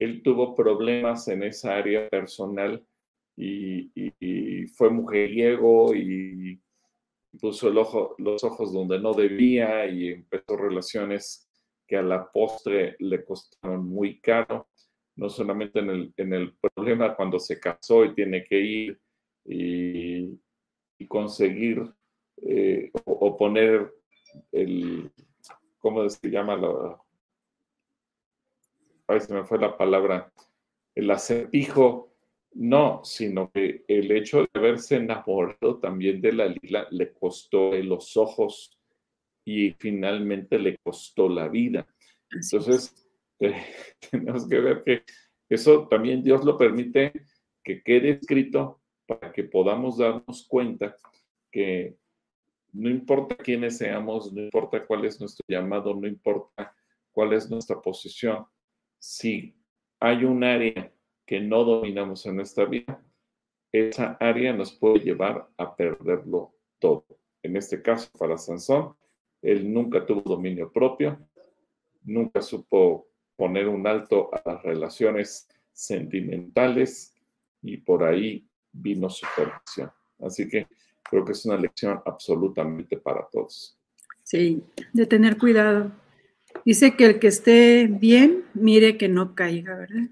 [0.00, 2.84] él tuvo problemas en esa área personal
[3.36, 6.60] y, fue mujeriego y
[7.40, 11.48] puso los ojos donde no debía y empezó relaciones
[11.86, 14.68] que a la postre le costaron muy caro,
[15.16, 19.00] no solamente en el, en el problema cuando se casó y tiene que ir
[19.44, 20.38] y,
[21.06, 21.84] conseguir
[22.38, 23.92] eh, o, poner
[24.50, 25.12] el,
[25.78, 26.56] ¿cómo se llama?
[26.56, 26.98] La,
[29.08, 30.32] ay, se me fue la palabra,
[30.94, 32.13] el acertijo,
[32.54, 38.16] no, sino que el hecho de haberse enamorado también de la lila le costó los
[38.16, 38.78] ojos
[39.44, 41.86] y finalmente le costó la vida.
[42.30, 42.94] Entonces,
[44.10, 45.02] tenemos que ver que
[45.48, 47.12] eso también Dios lo permite
[47.62, 50.96] que quede escrito para que podamos darnos cuenta
[51.50, 51.96] que
[52.72, 56.74] no importa quiénes seamos, no importa cuál es nuestro llamado, no importa
[57.12, 58.46] cuál es nuestra posición,
[58.98, 59.54] si
[60.00, 60.93] hay un área
[61.26, 63.02] que no dominamos en nuestra vida,
[63.72, 67.04] esa área nos puede llevar a perderlo todo.
[67.42, 68.94] En este caso, para Sansón,
[69.42, 71.18] él nunca tuvo dominio propio,
[72.04, 77.14] nunca supo poner un alto a las relaciones sentimentales
[77.62, 79.90] y por ahí vino su perdición.
[80.20, 80.68] Así que
[81.02, 83.78] creo que es una lección absolutamente para todos.
[84.22, 84.62] Sí,
[84.92, 85.92] de tener cuidado.
[86.64, 90.08] Dice que el que esté bien, mire que no caiga, ¿verdad?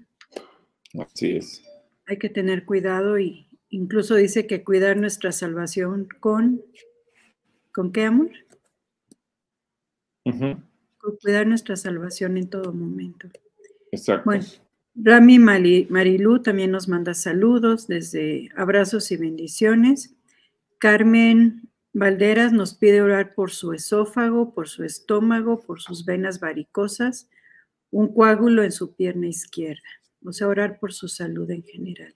[0.99, 1.63] Así es.
[2.05, 6.61] Hay que tener cuidado y incluso dice que cuidar nuestra salvación con,
[7.73, 8.31] ¿con qué amor?
[10.23, 13.29] Con cuidar nuestra salvación en todo momento.
[13.91, 14.23] Exacto.
[14.25, 14.45] Bueno,
[14.95, 20.15] Rami Marilú también nos manda saludos desde abrazos y bendiciones.
[20.77, 27.29] Carmen Valderas nos pide orar por su esófago, por su estómago, por sus venas varicosas,
[27.91, 29.81] un coágulo en su pierna izquierda.
[30.25, 32.15] O sea, orar por su salud en general.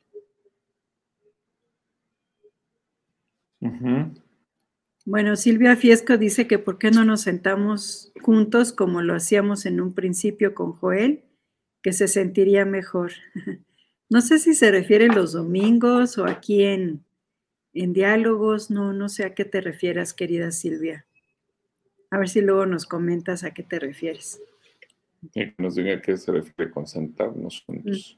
[5.05, 9.81] Bueno, Silvia Fiesco dice que por qué no nos sentamos juntos como lo hacíamos en
[9.81, 11.23] un principio con Joel,
[11.81, 13.13] que se sentiría mejor.
[14.09, 17.03] No sé si se refiere los domingos o aquí en,
[17.73, 21.05] en diálogos, no, no sé a qué te refieras, querida Silvia.
[22.09, 24.39] A ver si luego nos comentas a qué te refieres.
[25.33, 28.17] Que nos diga a qué se refiere con sentarnos juntos.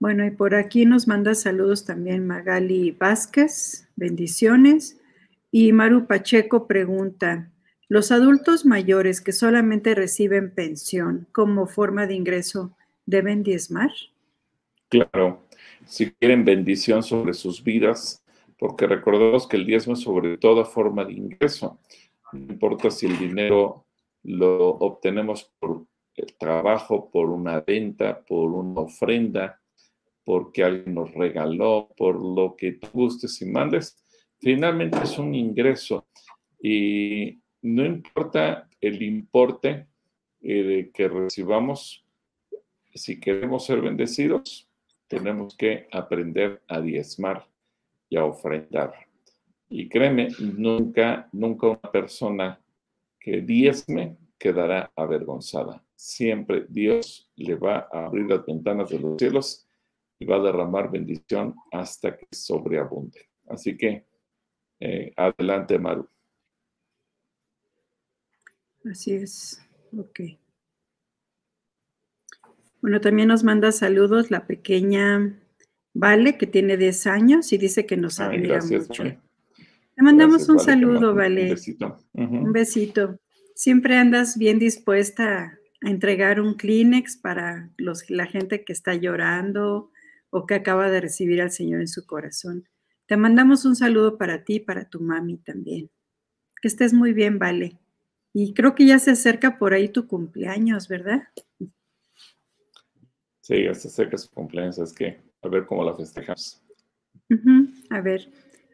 [0.00, 5.00] Bueno, y por aquí nos manda saludos también Magali Vázquez, bendiciones.
[5.50, 7.50] Y Maru Pacheco pregunta,
[7.88, 12.76] ¿los adultos mayores que solamente reciben pensión como forma de ingreso
[13.06, 13.90] deben diezmar?
[14.88, 15.42] Claro,
[15.84, 18.22] si quieren bendición sobre sus vidas,
[18.58, 21.78] porque recordemos que el diezmo es sobre toda forma de ingreso.
[22.32, 23.86] No importa si el dinero
[24.28, 29.60] lo obtenemos por el trabajo, por una venta, por una ofrenda,
[30.22, 33.96] porque alguien nos regaló, por lo que tú gustes y mandes,
[34.38, 36.06] finalmente es un ingreso.
[36.60, 39.86] Y no importa el importe
[40.42, 42.04] eh, que recibamos,
[42.94, 44.68] si queremos ser bendecidos,
[45.06, 47.46] tenemos que aprender a diezmar
[48.10, 48.92] y a ofrendar.
[49.70, 52.60] Y créeme, nunca, nunca una persona
[53.20, 55.84] que diezme quedará avergonzada.
[55.94, 59.68] Siempre Dios le va a abrir las ventanas de los cielos
[60.18, 63.28] y va a derramar bendición hasta que sobreabunde.
[63.48, 64.06] Así que
[64.80, 66.08] eh, adelante, Maru.
[68.84, 69.60] Así es.
[69.96, 70.20] Ok.
[72.80, 75.36] Bueno, también nos manda saludos la pequeña
[76.00, 79.02] Vale, que tiene 10 años y dice que nos admira mucho.
[79.98, 81.42] Le mandamos un saludo, Vale.
[81.42, 81.98] Un besito.
[82.12, 83.18] Un besito.
[83.56, 89.90] Siempre andas bien dispuesta a entregar un Kleenex para los, la gente que está llorando
[90.30, 92.68] o que acaba de recibir al Señor en su corazón.
[93.06, 95.90] Te mandamos un saludo para ti y para tu mami también.
[96.62, 97.80] Que estés muy bien, Vale.
[98.32, 101.24] Y creo que ya se acerca por ahí tu cumpleaños, ¿verdad?
[103.40, 106.62] Sí, ya se acerca su cumpleaños, es que a ver cómo la festejamos.
[107.90, 108.28] A ver,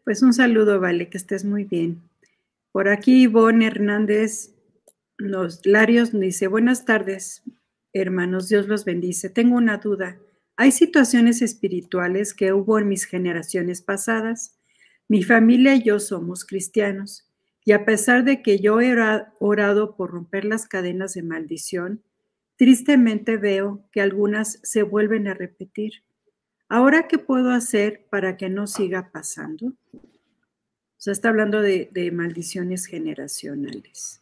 [0.05, 2.03] pues un saludo, vale, que estés muy bien.
[2.73, 4.55] Por aquí Ivonne Hernández
[5.17, 7.43] los Larios dice, buenas tardes,
[7.93, 9.31] hermanos, Dios los bendice.
[9.31, 10.19] Tengo una duda.
[10.57, 14.59] Hay situaciones espirituales que hubo en mis generaciones pasadas.
[15.09, 17.29] Mi familia y yo somos cristianos.
[17.65, 18.95] Y a pesar de que yo he
[19.39, 22.03] orado por romper las cadenas de maldición,
[22.57, 26.05] Tristemente veo que algunas se vuelven a repetir.
[26.75, 29.75] ¿Ahora qué puedo hacer para que no siga pasando?
[29.93, 30.01] O
[30.97, 34.21] sea, está hablando de, maldiciones generacionales.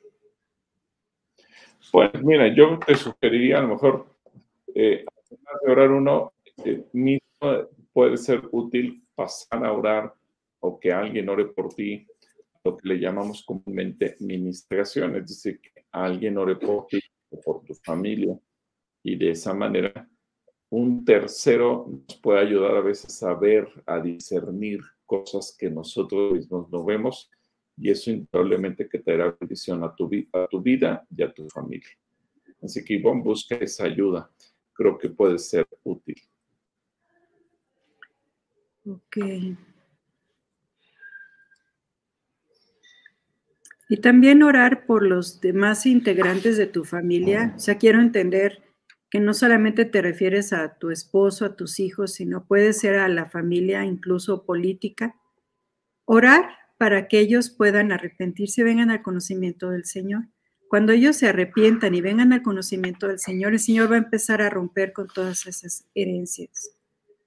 [1.91, 4.07] Pues mira, yo te sugeriría a lo mejor,
[4.75, 7.23] eh, además de orar uno, eh, mismo
[7.91, 10.13] puede ser útil pasar a orar
[10.61, 12.07] o que alguien ore por ti,
[12.65, 17.01] lo que le llamamos comúnmente ministración, es decir, que alguien ore por ti
[17.47, 18.39] por tu familia.
[19.03, 20.07] Y de esa manera,
[20.73, 26.71] un tercero nos puede ayudar a veces a ver, a discernir cosas que nosotros mismos
[26.71, 27.31] no vemos.
[27.77, 31.47] Y eso indudablemente que te dará bendición a tu, a tu vida y a tu
[31.51, 31.91] familia.
[32.63, 34.31] Así que Ivonne, busca esa ayuda.
[34.73, 36.17] Creo que puede ser útil.
[38.87, 39.17] Ok.
[43.91, 47.53] Y también orar por los demás integrantes de tu familia.
[47.57, 48.72] O sea, quiero entender
[49.13, 53.09] que no solamente te refieres a tu esposo, a tus hijos, sino puede ser a
[53.09, 55.17] la familia, incluso política.
[56.07, 56.47] Orar
[56.79, 60.29] para que ellos puedan arrepentirse y vengan al conocimiento del Señor.
[60.67, 64.41] Cuando ellos se arrepientan y vengan al conocimiento del Señor, el Señor va a empezar
[64.41, 66.71] a romper con todas esas herencias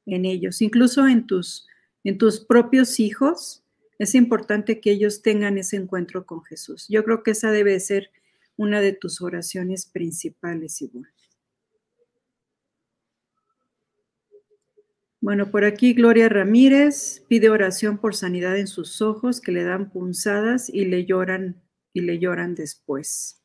[0.07, 1.67] en ellos, incluso en tus,
[2.03, 3.63] en tus propios hijos
[3.99, 6.87] es importante que ellos tengan ese encuentro con Jesús.
[6.89, 8.09] Yo creo que esa debe ser
[8.57, 11.14] una de tus oraciones principales, igual.
[15.25, 19.89] Bueno, por aquí Gloria Ramírez pide oración por sanidad en sus ojos que le dan
[19.89, 21.63] punzadas y le lloran
[21.93, 23.43] y le lloran después.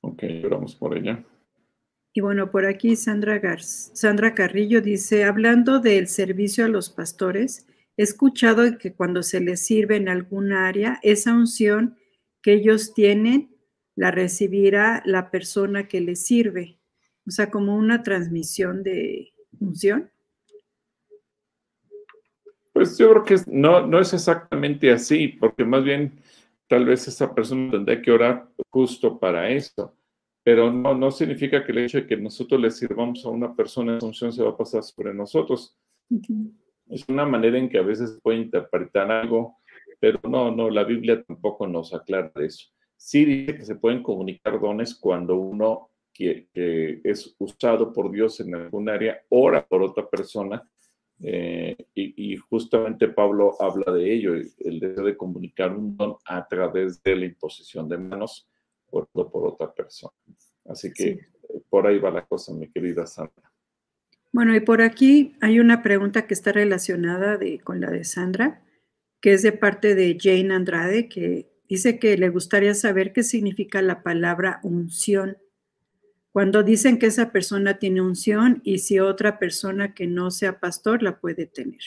[0.00, 1.22] Ok, lloramos por ella.
[2.14, 7.66] Y bueno, por aquí Sandra, Sandra Carrillo dice, hablando del servicio a los pastores,
[7.98, 11.98] He escuchado que cuando se les sirve en algún área, esa unción
[12.40, 13.54] que ellos tienen
[13.96, 16.80] la recibirá la persona que les sirve.
[17.26, 20.10] O sea, como una transmisión de unción.
[22.74, 26.20] Pues yo creo que no, no es exactamente así, porque más bien
[26.66, 29.96] tal vez esa persona tendría que orar justo para eso.
[30.42, 33.96] Pero no, no significa que el hecho de que nosotros le sirvamos a una persona,
[33.96, 35.78] esa unción se va a pasar sobre nosotros.
[36.88, 39.58] Es una manera en que a veces puede interpretar algo,
[40.00, 42.70] pero no, no, la Biblia tampoco nos aclara eso.
[42.96, 46.48] Sí dice que se pueden comunicar dones cuando uno que,
[47.04, 50.68] es usado por Dios en algún área ora por otra persona
[51.22, 57.02] Eh, y, justamente Pablo habla de ello, el deseo de comunicar un don a través
[57.02, 58.48] de la imposición de manos
[58.90, 60.12] por, por otra persona.
[60.66, 61.20] Así que eh,
[61.68, 63.52] por ahí va la cosa, mi querida Sandra.
[64.32, 68.64] Bueno, y por aquí hay una pregunta que está relacionada con la de Sandra,
[69.20, 73.80] que es de parte de Jane Andrade, que dice que le gustaría saber qué significa
[73.80, 75.38] la palabra unción
[76.34, 81.00] cuando dicen que esa persona tiene unción y si otra persona que no sea pastor
[81.00, 81.80] la puede tener.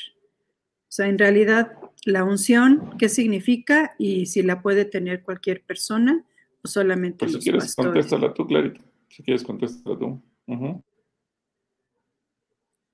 [0.83, 1.73] O sea, en realidad,
[2.05, 3.93] la unción, ¿qué significa?
[3.99, 6.25] Y si la puede tener cualquier persona
[6.63, 8.79] o solamente pues si quieres, contéstala tú, Clarita.
[9.09, 10.23] Si quieres, contéstala tú.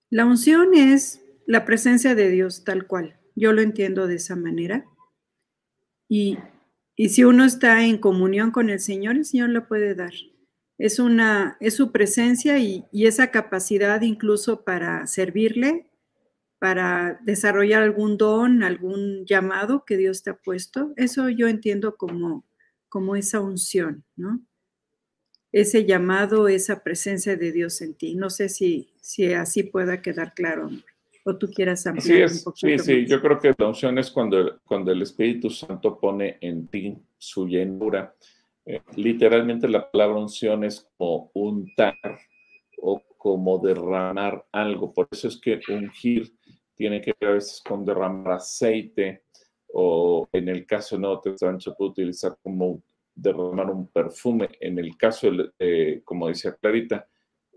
[0.09, 3.19] La unción es la presencia de Dios tal cual.
[3.35, 4.87] Yo lo entiendo de esa manera.
[6.09, 6.39] Y,
[6.95, 10.13] y si uno está en comunión con el Señor, el Señor lo puede dar
[10.77, 15.87] es, una, es su presencia y, esa capacidad incluso para servirle,
[16.59, 20.93] para desarrollar algún don, algún llamado que Dios te ha puesto.
[20.95, 22.45] Eso yo entiendo como,
[22.89, 24.41] como esa unción, ¿no?
[25.51, 28.15] Ese llamado, esa presencia de Dios en ti.
[28.15, 30.69] No sé si, si así pueda quedar claro
[31.23, 32.83] o tú quieras ampliar un poquito.
[32.83, 36.67] Sí, sí, yo creo que la unción es cuando, cuando el Espíritu Santo pone en
[36.67, 38.13] ti su llenura
[38.65, 41.95] eh, literalmente la palabra unción es como untar
[42.81, 44.93] o como derramar algo.
[44.93, 46.33] Por eso es que ungir
[46.75, 49.23] tiene que ver a veces con derramar aceite
[49.73, 52.81] o en el caso de Nuevo Testamento se puede utilizar como
[53.15, 54.49] derramar un perfume.
[54.59, 55.29] En el caso,
[56.03, 57.07] como decía Clarita,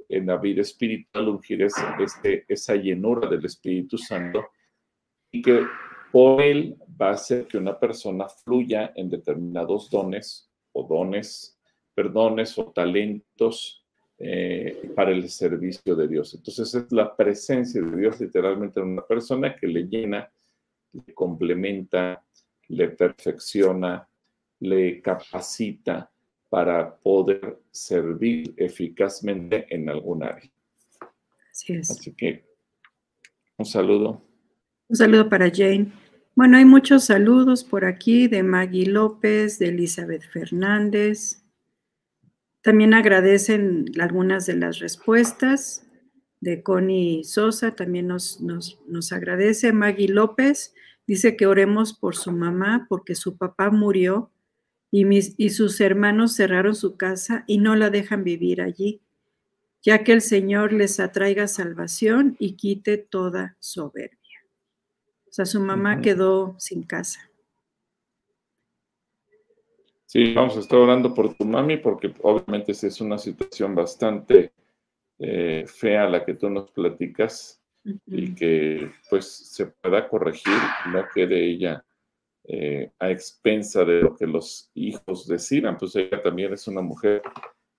[0.09, 4.47] en la vida espiritual ungir es este, esa llenura del Espíritu Santo
[5.33, 5.63] y que
[6.13, 11.59] por él va a hacer que una persona fluya en determinados dones o dones,
[11.95, 13.83] perdones o talentos
[14.19, 16.35] eh, para el servicio de Dios.
[16.35, 20.31] Entonces es la presencia de Dios literalmente en una persona que le llena,
[20.93, 22.23] le complementa,
[22.69, 24.09] le perfecciona,
[24.61, 26.11] le capacita
[26.49, 30.51] para poder servir eficazmente en algún área.
[31.51, 31.91] Así es.
[31.91, 32.45] Así que
[33.57, 34.23] un saludo.
[34.89, 35.91] Un saludo para Jane.
[36.37, 41.43] Bueno, hay muchos saludos por aquí de Maggie López, de Elizabeth Fernández.
[42.61, 45.87] También agradecen algunas de las respuestas
[46.43, 49.73] de Connie Sosa, también nos, nos, agradece.
[49.73, 50.75] Maggie López
[51.07, 54.31] dice que oremos por su mamá porque su papá murió
[54.91, 59.01] y, mis, y sus hermanos cerraron su casa y no la dejan vivir allí,
[59.81, 64.16] ya que el Señor les atraiga salvación y quite toda soberbia.
[65.37, 67.31] O sea, su mamá quedó sin casa.
[70.07, 74.55] Sí, vamos a estar orando por tu mami porque obviamente es una situación bastante
[75.19, 77.63] eh, fea la que tú nos platicas
[78.07, 80.57] y que pues se pueda corregir,
[80.91, 81.85] no quede ella
[82.45, 87.21] eh, a expensa de lo que los hijos decidan, pues ella también es una mujer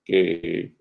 [0.04, 0.76] que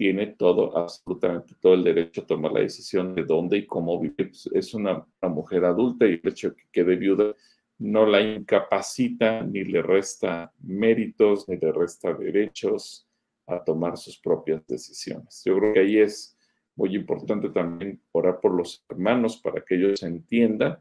[0.00, 4.30] tiene todo, absolutamente todo el derecho a tomar la decisión de dónde y cómo vivir.
[4.30, 7.34] Pues, es una, mujer adulta y el hecho de que quede viuda
[7.80, 13.06] no la incapacita ni le resta méritos ni le resta derechos
[13.46, 15.42] a tomar sus propias decisiones.
[15.44, 16.34] Yo creo que ahí es
[16.76, 20.78] muy importante también orar por los hermanos para que ellos entiendan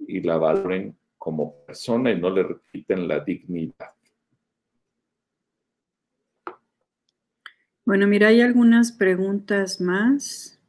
[0.00, 3.94] y la valoren como persona y no le repiten la dignidad.
[7.90, 10.60] Bueno, mira, hay algunas preguntas más.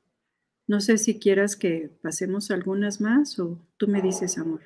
[0.66, 4.62] No sé si quieras que pasemos algunas más o tú me dices, amor.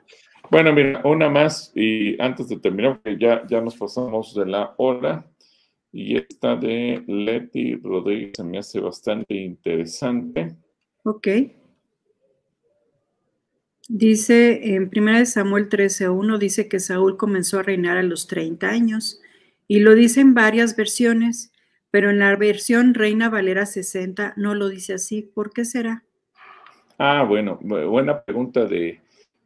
[0.49, 4.73] Bueno, mira, una más y antes de terminar, porque ya, ya nos pasamos de la
[4.77, 5.29] hora.
[5.91, 10.55] Y esta de Leti Rodríguez se me hace bastante interesante.
[11.03, 11.27] Ok.
[13.89, 19.19] Dice en 1 Samuel 13.1, dice que Saúl comenzó a reinar a los 30 años
[19.67, 21.51] y lo dice en varias versiones
[21.95, 25.21] pero en la versión Reina Valera 60 no lo dice así.
[25.21, 26.03] ¿Por qué será?
[26.97, 28.99] Ah, bueno, buena pregunta de,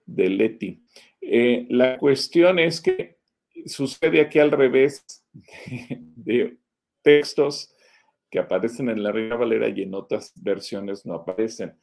[0.07, 0.81] Leti.
[1.21, 3.19] Eh, la cuestión es que
[3.67, 5.05] sucede aquí al revés
[6.15, 6.57] de,
[7.03, 7.71] textos
[8.31, 11.79] que aparecen en la Reina Valera y en otras versiones no aparecen.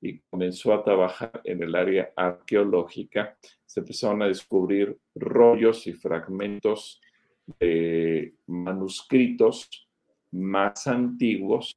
[0.00, 7.00] y comenzó a trabajar en el área arqueológica, se empezaron a descubrir rollos y fragmentos
[7.58, 9.68] de manuscritos
[10.32, 11.76] más antiguos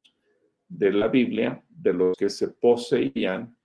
[0.68, 3.56] de la Biblia, de los que se poseían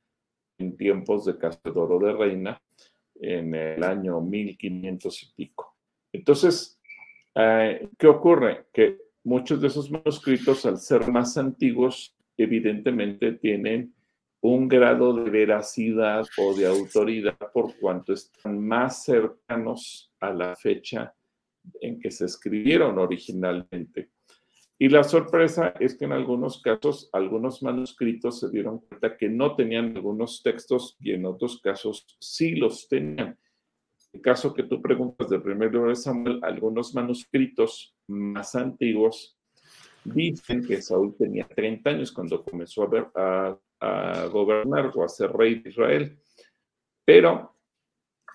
[0.58, 2.60] en tiempos de Castedoro de Reina,
[3.20, 5.76] en el año 1500 y pico.
[6.12, 6.80] Entonces,
[7.34, 8.66] eh, ¿qué ocurre?
[8.72, 13.94] Que muchos de esos manuscritos, al ser más antiguos, evidentemente tienen
[14.40, 21.12] un grado de veracidad o de autoridad por cuanto están más cercanos a la fecha
[21.80, 24.10] en que se escribieron originalmente.
[24.80, 29.56] Y la sorpresa es que en algunos casos, algunos manuscritos se dieron cuenta que no
[29.56, 33.28] tenían algunos textos y en otros casos sí los tenían.
[33.28, 33.36] En
[34.12, 39.36] el caso que tú preguntas del primer libro de Samuel, algunos manuscritos más antiguos
[40.04, 45.08] dicen que Saúl tenía 30 años cuando comenzó a, ver, a, a gobernar o a
[45.08, 46.18] ser rey de Israel.
[47.04, 47.56] Pero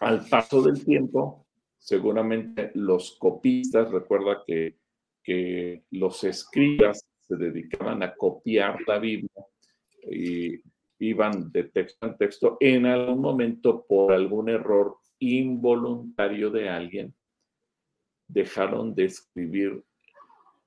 [0.02, 4.83] al paso del tiempo, seguramente los copistas, recuerda que
[5.24, 9.46] que los escribas se dedicaban a copiar la Biblia
[10.10, 10.62] y
[11.00, 17.14] iban de texto en texto, en algún momento por algún error involuntario de alguien,
[18.28, 19.84] dejaron de escribir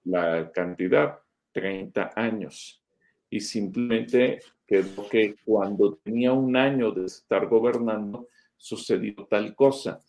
[0.04, 1.18] la cantidad,
[1.52, 2.82] 30 años,
[3.28, 10.00] y simplemente quedó que cuando tenía un año de estar gobernando, sucedió tal cosa.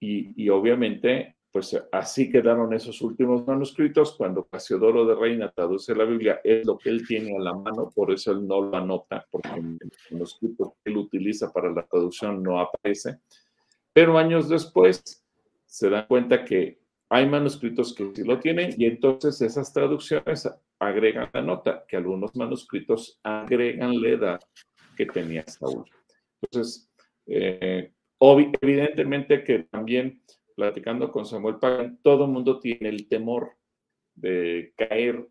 [0.00, 4.16] Y, y obviamente pues así quedaron esos últimos manuscritos.
[4.16, 7.90] Cuando Casiodoro de Reina traduce la Biblia, es lo que él tiene a la mano,
[7.94, 11.82] por eso él no lo anota, porque en el manuscrito que él utiliza para la
[11.82, 13.18] traducción no aparece.
[13.92, 15.22] Pero años después
[15.66, 16.80] se dan cuenta que
[17.10, 20.48] hay manuscritos que sí lo tienen y entonces esas traducciones
[20.78, 24.40] agregan la nota, que algunos manuscritos agregan la edad
[24.96, 25.84] que tenía Saúl.
[26.40, 26.90] Entonces,
[27.26, 30.22] eh, evidentemente que también
[30.54, 33.52] platicando con Samuel Pagan, todo el mundo tiene el temor
[34.14, 35.28] de caer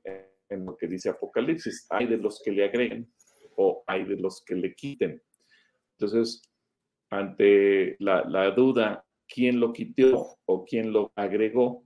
[0.49, 1.87] en lo que dice Apocalipsis.
[1.89, 3.11] Hay de los que le agreguen
[3.55, 5.21] o hay de los que le quiten.
[5.93, 6.41] Entonces,
[7.09, 11.83] ante la, duda, quién lo quitó o quién lo agregó,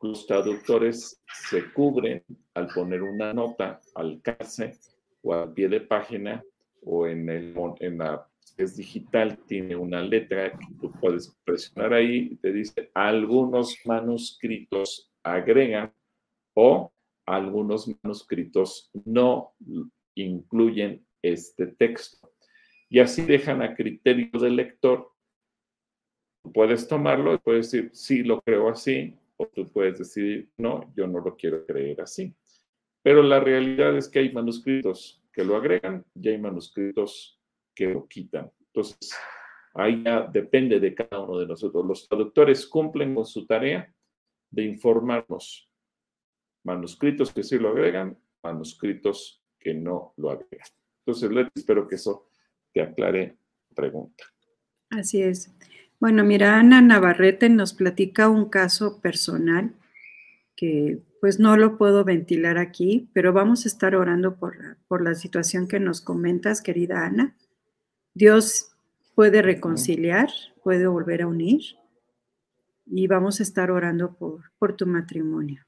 [0.00, 2.22] los traductores se cubren
[2.54, 4.78] al poner una nota al calce
[5.22, 6.44] o al pie de página
[6.82, 12.28] o en, el, en la es digital, tiene una letra que tú puedes presionar ahí
[12.32, 15.92] y te dice algunos manuscritos agregan
[16.54, 16.92] o
[17.26, 19.54] algunos manuscritos no
[20.14, 22.32] incluyen este texto.
[22.88, 25.10] Y así dejan a criterio del lector.
[26.42, 30.92] Tú puedes tomarlo y puedes decir, sí, lo creo así, o tú puedes decidir, no,
[30.96, 32.34] yo no lo quiero creer así.
[33.02, 37.35] Pero la realidad es que hay manuscritos que lo agregan y hay manuscritos
[37.76, 38.50] que lo quitan.
[38.58, 39.14] Entonces,
[39.74, 41.84] ahí ya depende de cada uno de nosotros.
[41.86, 43.92] Los traductores cumplen con su tarea
[44.50, 45.70] de informarnos.
[46.64, 50.66] Manuscritos que sí lo agregan, manuscritos que no lo agregan.
[51.04, 52.28] Entonces, Leti, espero que eso
[52.72, 53.36] te aclare
[53.68, 54.24] la pregunta.
[54.90, 55.54] Así es.
[56.00, 59.74] Bueno, mira, Ana Navarrete nos platica un caso personal
[60.56, 65.14] que pues no lo puedo ventilar aquí, pero vamos a estar orando por, por la
[65.14, 67.36] situación que nos comentas, querida Ana.
[68.16, 68.72] Dios
[69.14, 70.30] puede reconciliar,
[70.64, 71.60] puede volver a unir
[72.86, 75.66] y vamos a estar orando por, por tu matrimonio.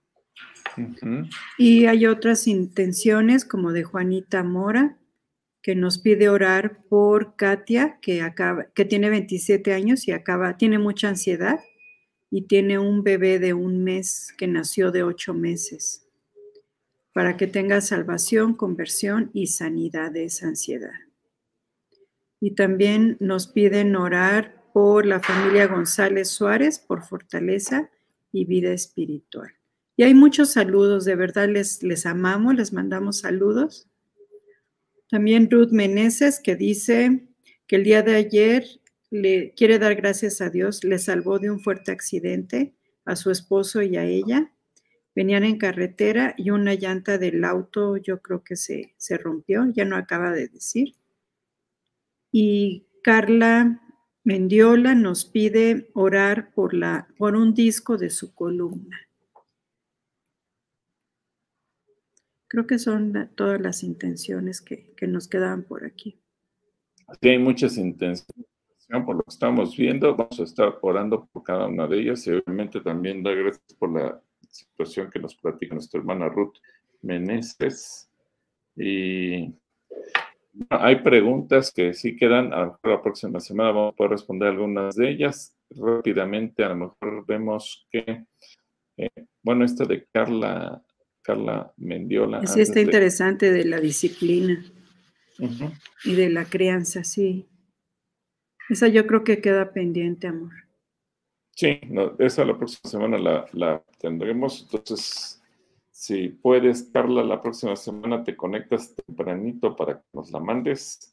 [1.58, 4.96] Y hay otras intenciones como de Juanita Mora,
[5.60, 10.78] que nos pide orar por Katia, que, acaba, que tiene 27 años y acaba, tiene
[10.78, 11.60] mucha ansiedad
[12.30, 16.08] y tiene un bebé de un mes que nació de ocho meses,
[17.12, 21.07] para que tenga salvación, conversión y sanidad de esa ansiedad.
[22.40, 27.90] Y también nos piden orar por la familia González Suárez, por fortaleza
[28.32, 29.50] y vida espiritual.
[29.96, 33.88] Y hay muchos saludos, de verdad les, les amamos, les mandamos saludos.
[35.10, 37.26] También Ruth Meneses que dice
[37.66, 38.64] que el día de ayer
[39.10, 42.74] le quiere dar gracias a Dios, le salvó de un fuerte accidente
[43.04, 44.52] a su esposo y a ella.
[45.16, 49.84] Venían en carretera y una llanta del auto yo creo que se, se rompió, ya
[49.84, 50.97] no acaba de decir
[52.30, 53.80] y Carla
[54.24, 58.98] Mendiola nos pide orar por, la, por un disco de su columna.
[62.48, 66.20] Creo que son todas las intenciones que, nos quedaban por aquí.
[67.06, 68.36] Aquí hay muchas intenciones
[69.04, 70.16] por lo que estamos viendo.
[70.16, 73.92] Vamos a estar orando por cada una de ellas y obviamente también dar gracias por
[73.92, 76.56] la situación que nos platica nuestra hermana Ruth
[77.02, 78.10] Meneses.
[78.76, 79.54] Y
[80.70, 85.10] hay preguntas que sí quedan, a la próxima semana vamos a poder responder algunas de
[85.10, 86.64] ellas rápidamente.
[86.64, 88.24] A lo mejor vemos que,
[88.96, 89.10] eh,
[89.42, 90.82] bueno, esta de Carla,
[91.22, 92.46] Carla Mendiola.
[92.46, 94.64] Sí, está interesante de la disciplina
[96.04, 97.48] y de la crianza, sí.
[98.68, 100.52] Esa yo creo que queda pendiente, amor.
[101.58, 101.80] Sí,
[102.18, 103.18] esa la próxima semana
[103.52, 104.62] la, tendremos.
[104.62, 105.37] Entonces,
[105.98, 111.12] si puedes, Carla, la próxima semana te conectas tempranito para que nos la mandes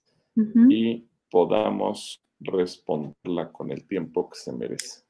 [0.70, 5.02] y podamos responderla con el tiempo que se merece.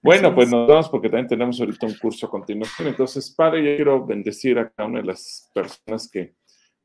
[0.00, 2.86] Bueno, pues nos vamos porque también tenemos ahorita un curso a continuación.
[2.86, 6.36] Entonces, Padre, yo quiero bendecir a cada una de las personas que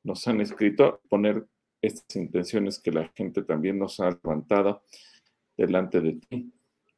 [0.02, 1.46] nos han escrito, poner
[1.80, 4.82] estas intenciones que la gente también nos ha levantado
[5.56, 6.52] delante de ti.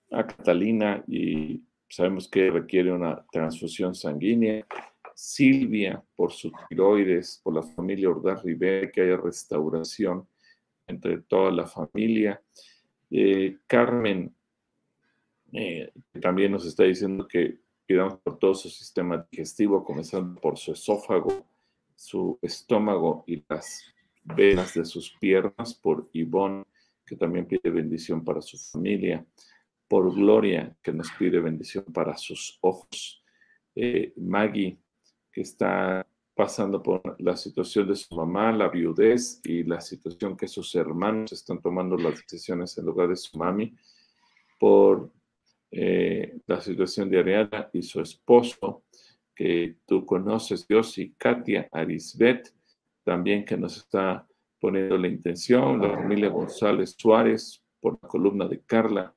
[0.09, 4.65] A Catalina, y sabemos que requiere una transfusión sanguínea.
[5.17, 10.27] Silvia, por su tiroides, por la familia Ordaz Rivera, que haya restauración
[10.85, 12.39] entre toda la familia.
[13.09, 14.31] Eh, Carmen,
[15.53, 17.57] eh, que también nos está diciendo que
[17.87, 21.47] pidamos por todo su sistema digestivo, comenzando por su esófago,
[21.95, 23.91] su estómago y las
[24.23, 26.63] venas de sus piernas, por Ivonne,
[27.03, 29.25] que también pide bendición para su familia,
[29.87, 33.23] por Gloria, que nos pide bendición para sus ojos,
[33.73, 34.77] eh, Maggie,
[35.41, 36.05] está
[36.35, 41.31] pasando por la situación de su mamá, la viudez y la situación que sus hermanos
[41.31, 43.75] están tomando las decisiones en lugar de su mami,
[44.59, 45.11] por
[45.71, 48.83] eh, la situación de Ariana y su esposo,
[49.35, 52.53] que tú conoces, Dios, y Katia Arisbet,
[53.03, 54.27] también que nos está
[54.59, 59.13] poniendo la intención, la familia González Suárez, por la columna de Carla.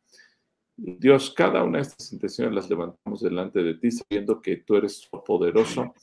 [0.82, 5.06] Dios, cada una de estas intenciones las levantamos delante de ti, sabiendo que tú eres
[5.26, 5.94] poderoso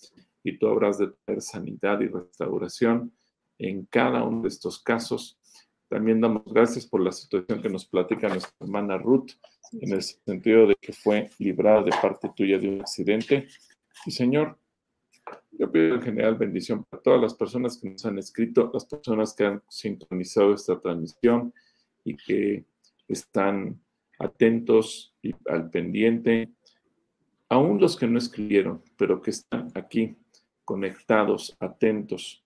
[0.43, 3.11] y tú habrás de tener sanidad y restauración
[3.57, 5.39] en cada uno de estos casos.
[5.89, 9.31] También damos gracias por la situación que nos platica nuestra hermana Ruth,
[9.71, 13.47] en el sentido de que fue librada de parte tuya de un accidente.
[14.05, 14.59] Y Señor,
[15.53, 19.33] yo pido en general bendición para todas las personas que nos han escrito, las personas
[19.33, 21.51] que han sintonizado esta transmisión
[22.03, 22.65] y que
[23.07, 23.81] están
[24.19, 26.51] atentos y al pendiente,
[27.49, 30.17] aún los que no escribieron, pero que están aquí
[30.65, 32.43] conectados, atentos.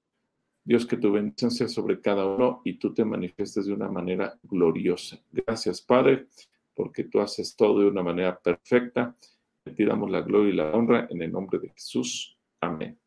[0.64, 4.38] Dios, que tu bendición sea sobre cada uno y tú te manifiestes de una manera
[4.44, 5.20] gloriosa.
[5.32, 6.28] Gracias, Padre,
[6.76, 9.16] porque tú haces todo de una manera perfecta.
[9.64, 12.38] Te damos la gloria y la honra en el nombre de Jesús.
[12.60, 13.00] Amén.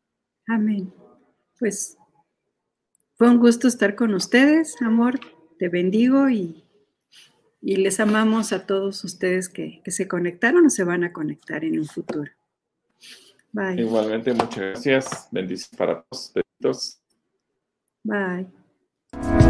[0.47, 0.93] Amén.
[1.57, 1.97] Pues
[3.15, 5.19] fue un gusto estar con ustedes, amor.
[5.57, 6.64] Te bendigo y,
[7.77, 11.79] les amamos a todos ustedes que, que, se conectaron o se van a conectar en
[11.79, 12.31] un futuro.
[13.51, 13.81] Bye.
[13.81, 15.27] Igualmente, muchas gracias.
[15.31, 16.05] Bendiciones para
[16.61, 16.99] todos.
[18.03, 19.44] Bye.